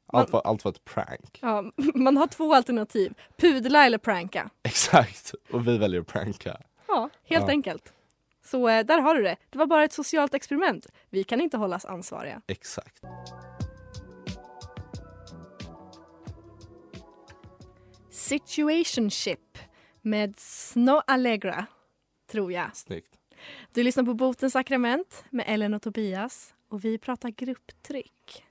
Allt 0.07 0.33
var, 0.33 0.41
allt 0.45 0.65
var 0.65 0.73
ett 0.73 0.85
prank. 0.85 1.39
Ja, 1.43 1.65
man 1.95 2.17
har 2.17 2.27
två 2.27 2.55
alternativ. 2.55 3.15
Pudla 3.37 3.87
eller 3.87 3.99
pranka. 3.99 4.51
Exakt, 4.63 5.35
och 5.51 5.69
vi 5.69 5.79
väljer 5.79 6.01
att 6.01 6.07
pranka. 6.07 6.61
Ja, 6.89 7.11
helt 7.25 7.45
Ja. 7.45 7.49
enkelt. 7.51 7.93
Så 8.45 8.69
eh, 8.69 8.85
där 8.87 8.99
har 9.01 9.15
du 9.15 9.23
det. 9.23 9.37
Det 9.51 9.59
var 9.59 9.67
bara 9.67 9.85
ett 9.85 9.93
socialt 9.93 10.35
experiment. 10.35 10.87
Vi 11.11 11.25
kan 11.25 11.41
inte 11.41 11.57
hållas 11.57 11.85
ansvariga. 11.85 12.43
Exakt. 12.47 13.01
Situationship 18.11 19.59
med 20.03 20.35
Snow 20.39 21.01
Allegra, 21.07 21.67
tror 22.31 22.53
jag. 22.53 22.77
Snyggt. 22.77 23.14
Du 23.73 23.83
lyssnar 23.83 24.05
på 24.05 24.15
Botens 24.15 24.53
sakrament 24.53 25.25
med 25.31 25.45
Ellen 25.49 25.75
och 25.75 25.83
Tobias 25.83 26.55
och 26.69 26.85
vi 26.85 26.99
pratar 26.99 27.29
grupptryck. 27.29 28.45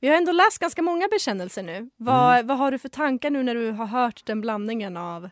Vi 0.00 0.08
har 0.08 0.16
ändå 0.16 0.32
läst 0.32 0.58
ganska 0.58 0.82
många 0.82 1.08
bekännelser 1.08 1.62
nu. 1.62 1.90
Vad, 1.96 2.46
vad 2.46 2.58
har 2.58 2.70
du 2.70 2.78
för 2.78 2.88
tankar 2.88 3.30
nu 3.30 3.42
när 3.42 3.54
du 3.54 3.70
har 3.70 3.86
hört 3.86 4.26
den 4.26 4.40
blandningen 4.40 4.96
av 4.96 5.30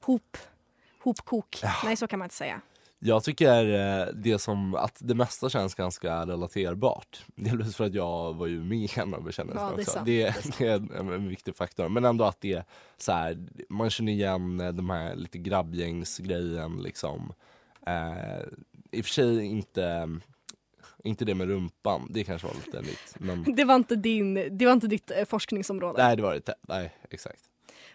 hop, 0.00 0.36
hopkok? 1.00 1.60
Nej, 1.84 1.96
så 1.96 2.06
kan 2.06 2.18
man 2.18 2.26
inte 2.26 2.34
säga. 2.34 2.60
Jag 3.06 3.24
tycker 3.24 3.64
eh, 3.64 4.06
det 4.14 4.38
som, 4.38 4.74
att 4.74 4.98
det 5.00 5.14
mesta 5.14 5.48
känns 5.48 5.74
ganska 5.74 6.26
relaterbart. 6.26 7.24
Delvis 7.34 7.76
för 7.76 7.84
att 7.84 7.94
jag 7.94 8.34
var 8.34 8.46
ju 8.46 8.64
med 8.64 8.78
i 8.78 8.88
en 8.96 9.14
av 9.14 9.22
bekännelserna 9.22 9.70
Ja, 9.70 9.76
det 10.04 10.22
är 10.22 10.28
också. 10.28 10.48
Det, 10.48 10.58
det 10.58 10.66
är 10.68 10.74
en, 10.74 11.08
en 11.08 11.28
viktig 11.28 11.56
faktor. 11.56 11.88
Men 11.88 12.04
ändå 12.04 12.24
att 12.24 12.40
det 12.40 12.52
är 12.52 12.64
så 12.96 13.12
här, 13.12 13.46
man 13.68 13.90
känner 13.90 14.12
igen 14.12 14.60
eh, 14.60 14.72
de 14.72 14.90
här 14.90 15.14
lite 15.14 15.38
grabbgängsgrejen 15.38 16.82
liksom. 16.82 17.32
Eh, 17.86 18.38
I 18.92 19.00
och 19.00 19.04
för 19.04 19.12
sig 19.12 19.44
inte, 19.44 20.08
inte 21.04 21.24
det 21.24 21.34
med 21.34 21.48
rumpan, 21.48 22.06
det 22.10 22.24
kanske 22.24 22.46
var 22.48 22.54
lite 22.54 22.80
nytt. 22.80 23.14
Men 23.18 23.42
Det 23.56 23.64
var 23.64 23.74
inte, 23.74 23.96
din, 23.96 24.58
det 24.58 24.66
var 24.66 24.72
inte 24.72 24.86
ditt 24.86 25.10
eh, 25.10 25.24
forskningsområde. 25.24 26.02
nej, 26.06 26.16
det 26.16 26.22
var 26.22 26.30
det 26.30 26.36
inte. 26.36 26.54
Nej, 26.68 26.96
exakt. 27.10 27.40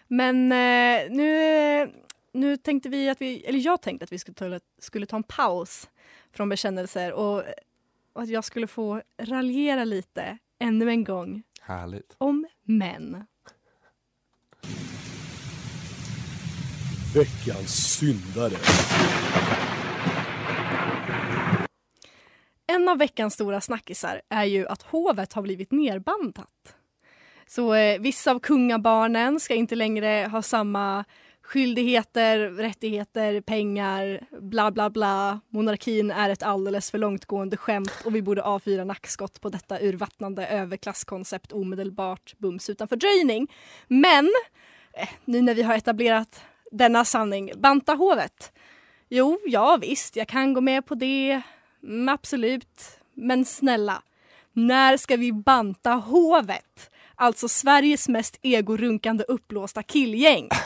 Men 0.08 0.52
eh, 0.52 1.10
nu, 1.10 1.92
nu 2.32 2.56
tänkte 2.56 2.88
vi 2.88 3.08
att 3.08 3.20
vi, 3.20 3.44
eller 3.44 3.58
jag 3.58 3.82
tänkte 3.82 4.04
att 4.04 4.12
vi 4.12 4.18
skulle 4.18 4.34
ta, 4.34 4.60
skulle 4.78 5.06
ta 5.06 5.16
en 5.16 5.22
paus 5.22 5.88
från 6.32 6.48
bekännelser 6.48 7.12
och, 7.12 7.42
och 8.12 8.22
att 8.22 8.28
jag 8.28 8.44
skulle 8.44 8.66
få 8.66 9.02
raljera 9.18 9.84
lite 9.84 10.38
ännu 10.58 10.88
en 10.90 11.04
gång 11.04 11.42
Härligt. 11.60 12.14
om 12.18 12.46
män. 12.62 13.24
Veckans 17.14 17.96
syndare. 17.98 18.56
En 22.70 22.88
av 22.88 22.98
veckans 22.98 23.34
stora 23.34 23.60
snackisar 23.60 24.22
är 24.28 24.44
ju 24.44 24.66
att 24.66 24.82
hovet 24.82 25.32
har 25.32 25.42
blivit 25.42 25.72
nerbandat. 25.72 26.74
Så 27.46 27.74
eh, 27.74 28.00
vissa 28.00 28.30
av 28.30 28.38
kungabarnen 28.38 29.40
ska 29.40 29.54
inte 29.54 29.74
längre 29.74 30.28
ha 30.32 30.42
samma 30.42 31.04
skyldigheter, 31.42 32.38
rättigheter, 32.38 33.40
pengar, 33.40 34.20
bla 34.40 34.70
bla 34.70 34.90
bla. 34.90 35.40
Monarkin 35.48 36.10
är 36.10 36.30
ett 36.30 36.42
alldeles 36.42 36.90
för 36.90 36.98
långtgående 36.98 37.56
skämt 37.56 38.02
och 38.04 38.14
vi 38.14 38.22
borde 38.22 38.42
avfyra 38.42 38.84
nackskott 38.84 39.40
på 39.40 39.48
detta 39.48 39.80
urvattnande 39.80 40.46
överklasskoncept 40.46 41.52
omedelbart, 41.52 42.34
bums 42.38 42.70
utan 42.70 42.88
fördröjning. 42.88 43.52
Men 43.88 44.32
eh, 44.92 45.08
nu 45.24 45.42
när 45.42 45.54
vi 45.54 45.62
har 45.62 45.74
etablerat 45.74 46.42
denna 46.70 47.04
sanning, 47.04 47.52
banta 47.56 47.94
hovet. 47.94 48.52
Jo, 49.08 49.38
ja 49.46 49.78
visst, 49.80 50.16
jag 50.16 50.28
kan 50.28 50.54
gå 50.54 50.60
med 50.60 50.86
på 50.86 50.94
det. 50.94 51.42
Mm, 51.82 52.08
absolut. 52.08 53.00
Men 53.14 53.44
snälla, 53.44 54.02
när 54.52 54.96
ska 54.96 55.16
vi 55.16 55.32
banta 55.32 55.92
hovet? 55.92 56.90
Alltså 57.14 57.48
Sveriges 57.48 58.08
mest 58.08 58.38
egorunkande 58.42 59.24
uppblåsta 59.24 59.82
killgäng. 59.82 60.48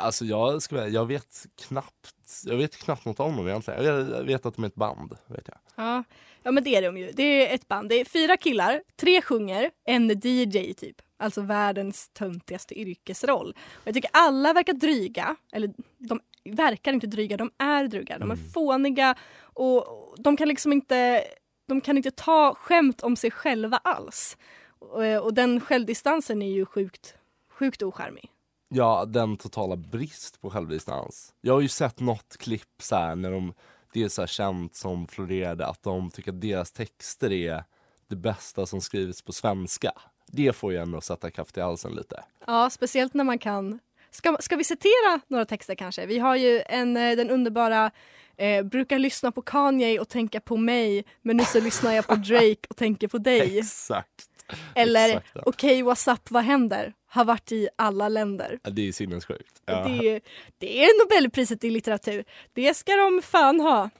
Alltså 0.00 0.24
jag, 0.24 0.62
ska, 0.62 0.88
jag 0.88 1.06
vet 1.06 1.46
knappt 1.66 2.18
jag 2.44 2.56
vet 2.56 2.76
knappt 2.76 3.04
något 3.04 3.20
om 3.20 3.36
dem 3.36 3.48
egentligen. 3.48 3.84
Jag 3.84 4.24
vet 4.24 4.46
att 4.46 4.54
de 4.54 4.64
är 4.64 4.68
ett 4.68 4.74
band. 4.74 5.16
Vet 5.26 5.48
jag. 5.48 5.58
Ja. 5.74 6.04
ja, 6.42 6.50
men 6.50 6.64
det 6.64 6.76
är 6.76 6.82
de 6.82 6.98
ju. 6.98 7.12
Det 7.12 7.22
är 7.22 7.54
ett 7.54 7.68
band. 7.68 7.88
Det 7.88 8.00
är 8.00 8.04
fyra 8.04 8.36
killar, 8.36 8.82
tre 8.96 9.22
sjunger, 9.22 9.70
en 9.84 10.08
DJ 10.08 10.74
typ. 10.74 10.96
Alltså 11.16 11.40
världens 11.40 12.08
töntigaste 12.08 12.80
yrkesroll. 12.80 13.56
Och 13.74 13.86
jag 13.86 13.94
tycker 13.94 14.10
alla 14.12 14.52
verkar 14.52 14.72
dryga. 14.72 15.36
Eller 15.52 15.70
de 15.98 16.20
verkar 16.54 16.92
inte 16.92 17.06
dryga, 17.06 17.36
de 17.36 17.50
är 17.58 17.88
dryga. 17.88 18.18
De 18.18 18.30
är 18.30 18.36
fåniga 18.36 19.14
och 19.40 20.14
de 20.18 20.36
kan 20.36 20.48
liksom 20.48 20.72
inte 20.72 21.24
de 21.66 21.80
kan 21.80 21.96
inte 21.96 22.10
ta 22.10 22.54
skämt 22.54 23.02
om 23.02 23.16
sig 23.16 23.30
själva 23.30 23.76
alls. 23.76 24.36
Och, 24.78 25.24
och 25.24 25.34
den 25.34 25.60
självdistansen 25.60 26.42
är 26.42 26.50
ju 26.50 26.66
sjukt, 26.66 27.14
sjukt 27.50 27.82
ocharmig. 27.82 28.30
Ja, 28.68 29.04
den 29.04 29.36
totala 29.36 29.76
brist 29.76 30.40
på 30.40 30.50
självdistans. 30.50 31.34
Jag 31.40 31.54
har 31.54 31.60
ju 31.60 31.68
sett 31.68 32.00
något 32.00 32.36
klipp 32.36 32.82
så 32.82 32.96
här 32.96 33.16
när 33.16 33.30
de, 33.30 33.54
det 33.92 34.02
är 34.02 34.08
så 34.08 34.22
här 34.22 34.26
känt 34.26 34.74
som 34.76 35.06
florerade 35.06 35.66
att 35.66 35.82
de 35.82 36.10
tycker 36.10 36.32
att 36.32 36.40
deras 36.40 36.72
texter 36.72 37.32
är 37.32 37.64
det 38.08 38.16
bästa 38.16 38.66
som 38.66 38.80
skrivits 38.80 39.22
på 39.22 39.32
svenska. 39.32 39.92
Det 40.26 40.52
får 40.52 40.72
ju 40.72 40.78
ändå 40.78 41.00
sätta 41.00 41.30
kraft 41.30 41.56
i 41.56 41.60
halsen 41.60 41.92
lite. 41.92 42.24
Ja, 42.46 42.70
speciellt 42.70 43.14
när 43.14 43.24
man 43.24 43.38
kan... 43.38 43.78
Ska, 44.10 44.36
ska 44.40 44.56
vi 44.56 44.64
citera 44.64 45.20
några 45.28 45.44
texter 45.44 45.74
kanske? 45.74 46.06
Vi 46.06 46.18
har 46.18 46.36
ju 46.36 46.62
en, 46.66 46.96
eh, 46.96 47.16
den 47.16 47.30
underbara 47.30 47.90
eh, 48.36 48.62
Brukar 48.64 48.98
lyssna 48.98 49.32
på 49.32 49.42
Kanye 49.42 50.00
och 50.00 50.08
tänka 50.08 50.40
på 50.40 50.56
mig 50.56 51.04
men 51.22 51.36
nu 51.36 51.44
så 51.44 51.60
lyssnar 51.60 51.92
jag 51.92 52.06
på 52.06 52.14
Drake 52.28 52.66
och 52.70 52.76
tänker 52.76 53.08
på 53.08 53.18
dig. 53.18 53.58
Exakt. 53.58 54.28
Eller 54.74 55.08
Exakt, 55.08 55.26
ja. 55.34 55.42
okej, 55.46 55.82
what's 55.82 56.12
up, 56.12 56.30
vad 56.30 56.44
händer? 56.44 56.92
Har 57.10 57.24
varit 57.24 57.52
i 57.52 57.68
alla 57.76 58.08
länder. 58.08 58.58
Ja, 58.62 58.70
Det 58.70 58.88
är 58.88 58.92
sinnessjukt. 58.92 59.62
Ja. 59.64 59.84
Det, 59.88 60.20
det 60.58 60.84
är 60.84 61.04
Nobelpriset 61.04 61.64
i 61.64 61.70
litteratur. 61.70 62.24
Det 62.52 62.74
ska 62.74 62.96
de 62.96 63.22
fan 63.22 63.60
ha. 63.60 63.90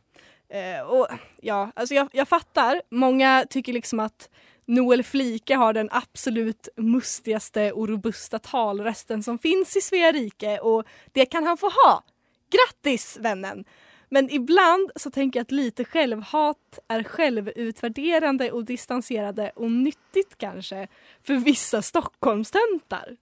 Eh, 0.51 0.81
och 0.81 1.09
ja, 1.43 1.71
alltså 1.77 1.95
jag, 1.95 2.09
jag 2.13 2.29
fattar. 2.29 2.83
Många 2.91 3.47
tycker 3.51 3.73
liksom 3.73 4.01
att 4.01 4.31
Noel 4.69 5.03
Flike 5.03 5.55
har 5.55 5.73
den 5.73 5.89
absolut 5.93 6.69
mustigaste 6.77 7.73
och 7.73 7.89
robusta 7.89 8.39
talrösten 8.39 9.23
som 9.23 9.39
finns 9.39 9.77
i 9.77 9.81
Svea 9.81 10.13
rike 10.13 10.59
och 10.59 10.85
det 11.13 11.27
kan 11.27 11.45
han 11.45 11.57
få 11.57 11.67
ha. 11.67 12.05
Grattis 12.51 13.19
vännen! 13.21 13.65
Men 14.09 14.31
ibland 14.31 14.91
så 14.97 15.11
tänker 15.11 15.39
jag 15.39 15.43
att 15.45 15.51
lite 15.51 15.85
självhat 15.85 16.79
är 16.89 17.03
självutvärderande 17.03 18.53
och 18.53 18.65
distanserade 18.65 19.53
och 19.57 19.71
nyttigt 19.71 20.39
kanske 20.39 20.89
för 21.23 21.35
vissa 21.35 21.83
Stockholmstöntar. 21.83 23.17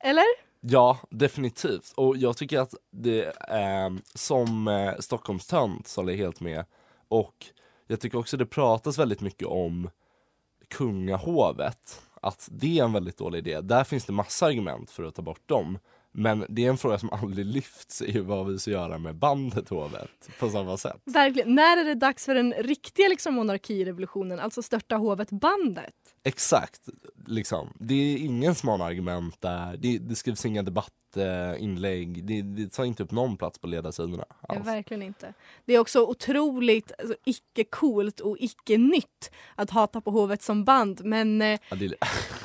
Eller? 0.00 0.26
Ja, 0.60 0.98
definitivt. 1.10 1.92
Och 1.96 2.16
jag 2.16 2.36
tycker 2.36 2.58
att 2.58 2.74
det 2.90 3.24
eh, 3.50 3.90
som 4.14 4.68
eh, 4.68 4.94
Stockholmstönt 4.98 5.88
så 5.88 6.00
håller 6.00 6.12
jag 6.12 6.18
helt 6.18 6.40
med. 6.40 6.64
Och 7.08 7.46
jag 7.86 8.00
tycker 8.00 8.18
också 8.18 8.36
det 8.36 8.46
pratas 8.46 8.98
väldigt 8.98 9.20
mycket 9.20 9.48
om 9.48 9.90
kungahovet. 10.70 12.02
Att 12.22 12.48
det 12.52 12.78
är 12.78 12.84
en 12.84 12.92
väldigt 12.92 13.18
dålig 13.18 13.38
idé. 13.38 13.60
Där 13.60 13.84
finns 13.84 14.04
det 14.04 14.12
massa 14.12 14.46
argument 14.46 14.90
för 14.90 15.04
att 15.04 15.14
ta 15.14 15.22
bort 15.22 15.48
dem. 15.48 15.78
Men 16.12 16.46
det 16.48 16.64
är 16.64 16.68
en 16.68 16.78
fråga 16.78 16.98
som 16.98 17.10
aldrig 17.12 17.46
lyfts 17.46 18.02
i 18.02 18.20
vad 18.20 18.46
vi 18.46 18.58
ska 18.58 18.70
göra 18.70 18.98
med 18.98 19.14
bandet 19.14 19.68
hovet 19.68 20.28
på 20.40 20.50
samma 20.50 20.76
sätt. 20.76 21.00
Verkligen. 21.04 21.54
När 21.54 21.76
är 21.76 21.84
det 21.84 21.94
dags 21.94 22.24
för 22.24 22.34
den 22.34 22.52
riktiga 22.52 23.08
liksom, 23.08 23.34
monarkirevolutionen, 23.34 24.40
alltså 24.40 24.62
störta 24.62 24.96
hovet-bandet? 24.96 25.94
Exakt, 26.28 26.88
liksom. 27.26 27.72
Det 27.78 27.94
är 27.94 28.16
ingen 28.16 28.54
några 28.64 28.84
argument 28.84 29.40
där. 29.40 29.76
Det, 29.76 29.98
det 29.98 30.14
skrivs 30.14 30.46
inga 30.46 30.62
debattinlägg. 30.62 32.24
Det, 32.24 32.42
det 32.42 32.72
tar 32.72 32.84
inte 32.84 33.02
upp 33.02 33.10
någon 33.10 33.36
plats 33.36 33.58
på 33.58 33.66
ledarsidorna. 33.66 34.24
Alls. 34.40 34.66
verkligen 34.66 35.02
inte. 35.02 35.34
Det 35.64 35.72
är 35.72 35.78
också 35.78 36.02
otroligt 36.06 36.92
alltså, 36.98 37.14
icke-coolt 37.24 38.20
och 38.20 38.36
icke-nytt 38.40 39.30
att 39.54 39.70
hata 39.70 40.00
på 40.00 40.10
hovet 40.10 40.42
som 40.42 40.64
band 40.64 41.04
men 41.04 41.42
eh, 41.42 41.60
Ja, 41.70 41.76
det 41.76 41.84
är, 41.84 41.94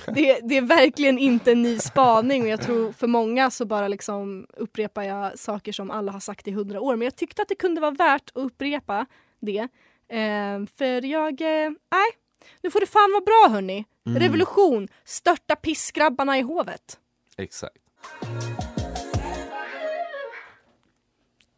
det, 0.14 0.40
det 0.44 0.58
är 0.58 0.62
verkligen 0.62 1.18
inte 1.18 1.52
en 1.52 1.62
ny 1.62 1.80
spaning 1.80 2.42
och 2.42 2.48
jag 2.48 2.62
tror 2.62 2.92
för 2.92 3.08
många 3.08 3.52
så 3.52 3.66
bara 3.66 3.88
liksom 3.88 4.48
upprepar 4.58 5.04
jag 5.04 5.40
saker 5.40 5.72
som 5.72 5.92
alla 5.92 6.12
har 6.12 6.20
sagt 6.20 6.48
i 6.48 6.52
hundra 6.52 6.82
år 6.82 6.96
men 6.96 7.06
jag 7.06 7.16
tyckte 7.16 7.42
att 7.42 7.48
det 7.48 7.56
kunde 7.56 7.82
vara 7.82 7.92
värt 7.92 8.30
att 8.30 8.44
upprepa 8.44 9.06
det. 9.40 9.68
Eh, 10.08 10.66
för 10.78 11.06
jag, 11.06 11.42
eh, 11.42 11.70
nej, 11.92 12.23
nu 12.62 12.72
får 12.72 12.80
det 12.80 12.86
fan 12.88 13.12
vara 13.12 13.22
bra 13.24 13.48
hörni. 13.56 13.86
Mm. 14.06 14.20
Revolution, 14.20 14.88
störta 15.04 15.56
pissgrabbarna 15.56 16.38
i 16.38 16.42
hovet. 16.42 17.00
exakt. 17.38 17.78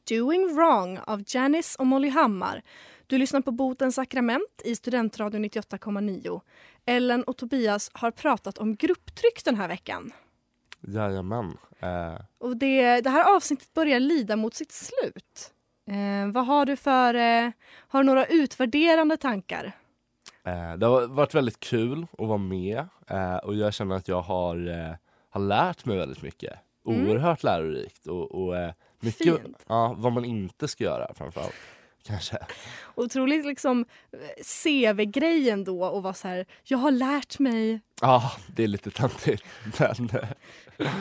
Doing 0.09 0.55
Wrong 0.55 0.99
av 1.07 1.23
Janice 1.27 1.75
och 1.79 1.87
Molly 1.87 2.09
Hammar. 2.09 2.61
Du 3.07 3.17
lyssnar 3.17 3.41
på 3.41 3.51
Botens 3.51 3.95
sakrament 3.95 4.61
i 4.63 4.75
Studentradion 4.75 5.45
98,9. 5.45 6.41
Ellen 6.85 7.23
och 7.23 7.37
Tobias 7.37 7.89
har 7.93 8.11
pratat 8.11 8.57
om 8.57 8.75
grupptryck 8.75 9.45
den 9.45 9.55
här 9.55 9.67
veckan. 9.67 10.11
Jajamän. 10.87 11.57
Eh, 11.79 12.15
Och 12.37 12.57
det, 12.57 13.01
det 13.01 13.09
här 13.09 13.35
avsnittet 13.35 13.73
börjar 13.73 13.99
lida 13.99 14.35
mot 14.35 14.53
sitt 14.55 14.71
slut. 14.71 15.51
Eh, 15.89 16.31
vad 16.31 16.45
har 16.45 16.65
du 16.65 16.75
för... 16.75 17.13
Eh, 17.13 17.51
har 17.87 17.99
du 17.99 18.05
några 18.05 18.25
utvärderande 18.25 19.17
tankar? 19.17 19.71
Eh, 20.45 20.73
det 20.77 20.85
har 20.85 21.07
varit 21.07 21.35
väldigt 21.35 21.59
kul 21.59 22.07
att 22.17 22.27
vara 22.27 22.37
med 22.37 22.87
eh, 23.07 23.35
och 23.35 23.55
jag 23.55 23.73
känner 23.73 23.95
att 23.95 24.07
jag 24.07 24.21
har, 24.21 24.67
eh, 24.67 24.95
har 25.29 25.41
lärt 25.41 25.85
mig 25.85 25.97
väldigt 25.97 26.21
mycket. 26.21 26.53
Mm. 26.87 27.07
Oerhört 27.07 27.43
lärorikt 27.43 28.07
och, 28.07 28.31
och 28.31 28.73
mycket 28.99 29.41
Fint. 29.41 29.65
ja, 29.67 29.95
vad 29.97 30.11
man 30.11 30.25
inte 30.25 30.67
ska 30.67 30.83
göra 30.83 31.13
framförallt. 31.13 31.55
Kanske. 32.03 32.37
Otroligt 32.95 33.45
liksom 33.45 33.85
CV-grejen 34.63 35.63
då 35.63 35.85
och 35.85 36.03
vara 36.03 36.13
så 36.13 36.27
här, 36.27 36.45
jag 36.63 36.77
har 36.77 36.91
lärt 36.91 37.39
mig 37.39 37.81
Ja, 38.01 38.31
det 38.47 38.63
är 38.63 38.67
lite 38.67 38.91
töntigt. 38.91 39.43
Men 39.89 40.09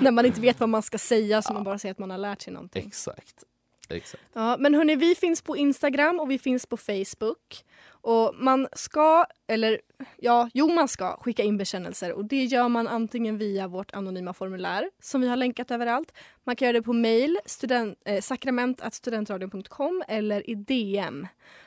när 0.00 0.10
man 0.10 0.26
inte 0.26 0.40
vet 0.40 0.60
vad 0.60 0.68
man 0.68 0.82
ska 0.82 0.98
säga 0.98 1.42
så 1.42 1.52
man 1.52 1.64
bara 1.64 1.78
säger 1.78 1.90
att 1.92 1.98
man 1.98 2.10
har 2.10 2.18
lärt 2.18 2.42
sig 2.42 2.52
någonting. 2.52 2.86
exakt. 2.86 3.44
Exakt. 3.90 4.22
Ja, 4.32 4.56
men 4.58 4.74
hörni, 4.74 4.96
vi 4.96 5.14
finns 5.14 5.42
på 5.42 5.56
Instagram 5.56 6.20
och 6.20 6.30
vi 6.30 6.38
finns 6.38 6.66
på 6.66 6.76
Facebook. 6.76 7.64
Och 7.86 8.34
man 8.34 8.68
ska, 8.72 9.26
eller 9.46 9.80
ja, 10.16 10.50
jo 10.54 10.68
man 10.68 10.88
ska 10.88 11.16
skicka 11.16 11.42
in 11.42 11.56
bekännelser 11.56 12.12
och 12.12 12.24
det 12.24 12.44
gör 12.44 12.68
man 12.68 12.88
antingen 12.88 13.38
via 13.38 13.68
vårt 13.68 13.94
anonyma 13.94 14.32
formulär 14.32 14.90
som 15.02 15.20
vi 15.20 15.28
har 15.28 15.36
länkat 15.36 15.70
överallt. 15.70 16.12
Man 16.44 16.56
kan 16.56 16.66
göra 16.66 16.78
det 16.78 16.82
på 16.82 16.92
mail, 16.92 17.38
student, 17.46 17.98
eh, 18.04 18.20
sakrament.studentradion.com 18.20 20.02
eller 20.08 20.50
i 20.50 20.54
DM. 20.54 21.26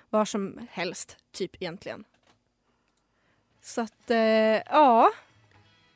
Var 0.10 0.26
som 0.26 0.68
helst, 0.72 1.18
typ 1.32 1.56
egentligen. 1.56 2.04
Så 3.62 3.82
att, 3.82 4.12
eh, 4.12 4.18
ja. 4.66 5.12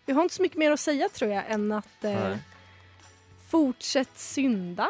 Vi 0.06 0.14
har 0.14 0.24
inte 0.24 0.36
så 0.36 0.42
mycket 0.42 0.58
mer 0.58 0.72
att 0.72 0.80
säga 0.80 1.10
tror 1.10 1.32
jag 1.32 1.44
än 1.48 1.72
att 1.72 2.04
eh, 2.04 2.36
fortsätt 3.50 4.18
synda. 4.20 4.90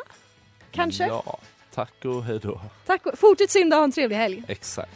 Kanske? 0.71 1.07
Ja, 1.07 1.37
tack 1.73 2.05
och 2.05 2.23
hej 2.23 2.39
då. 2.39 2.61
Tack 2.85 3.05
och, 3.05 3.19
fortsätt 3.19 3.51
synda 3.51 3.75
och 3.75 3.79
ha 3.79 3.83
en 3.83 3.91
trevlig 3.91 4.15
helg. 4.15 4.43
Exakt. 4.47 4.91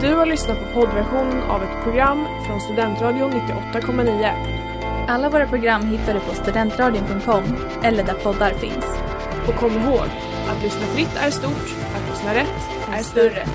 Du 0.00 0.14
har 0.14 0.26
lyssnat 0.26 0.58
på 0.58 0.80
poddversionen 0.80 1.42
av 1.42 1.62
ett 1.62 1.84
program 1.84 2.26
från 2.46 2.60
Studentradion 2.60 3.32
98,9. 3.32 4.62
Alla 5.08 5.30
våra 5.30 5.46
program 5.46 5.86
hittar 5.86 6.14
du 6.14 6.20
på 6.20 6.34
studentradion.com 6.34 7.42
eller 7.82 8.04
där 8.04 8.14
poddar 8.14 8.50
finns. 8.50 8.84
Och 9.48 9.54
kom 9.54 9.72
ihåg, 9.72 10.06
att 10.48 10.62
lyssna 10.62 10.86
fritt 10.86 11.16
är 11.16 11.30
stort, 11.30 11.76
att 11.94 12.10
lyssna 12.10 12.34
rätt 12.34 12.70
är 12.92 13.02
större. 13.02 13.46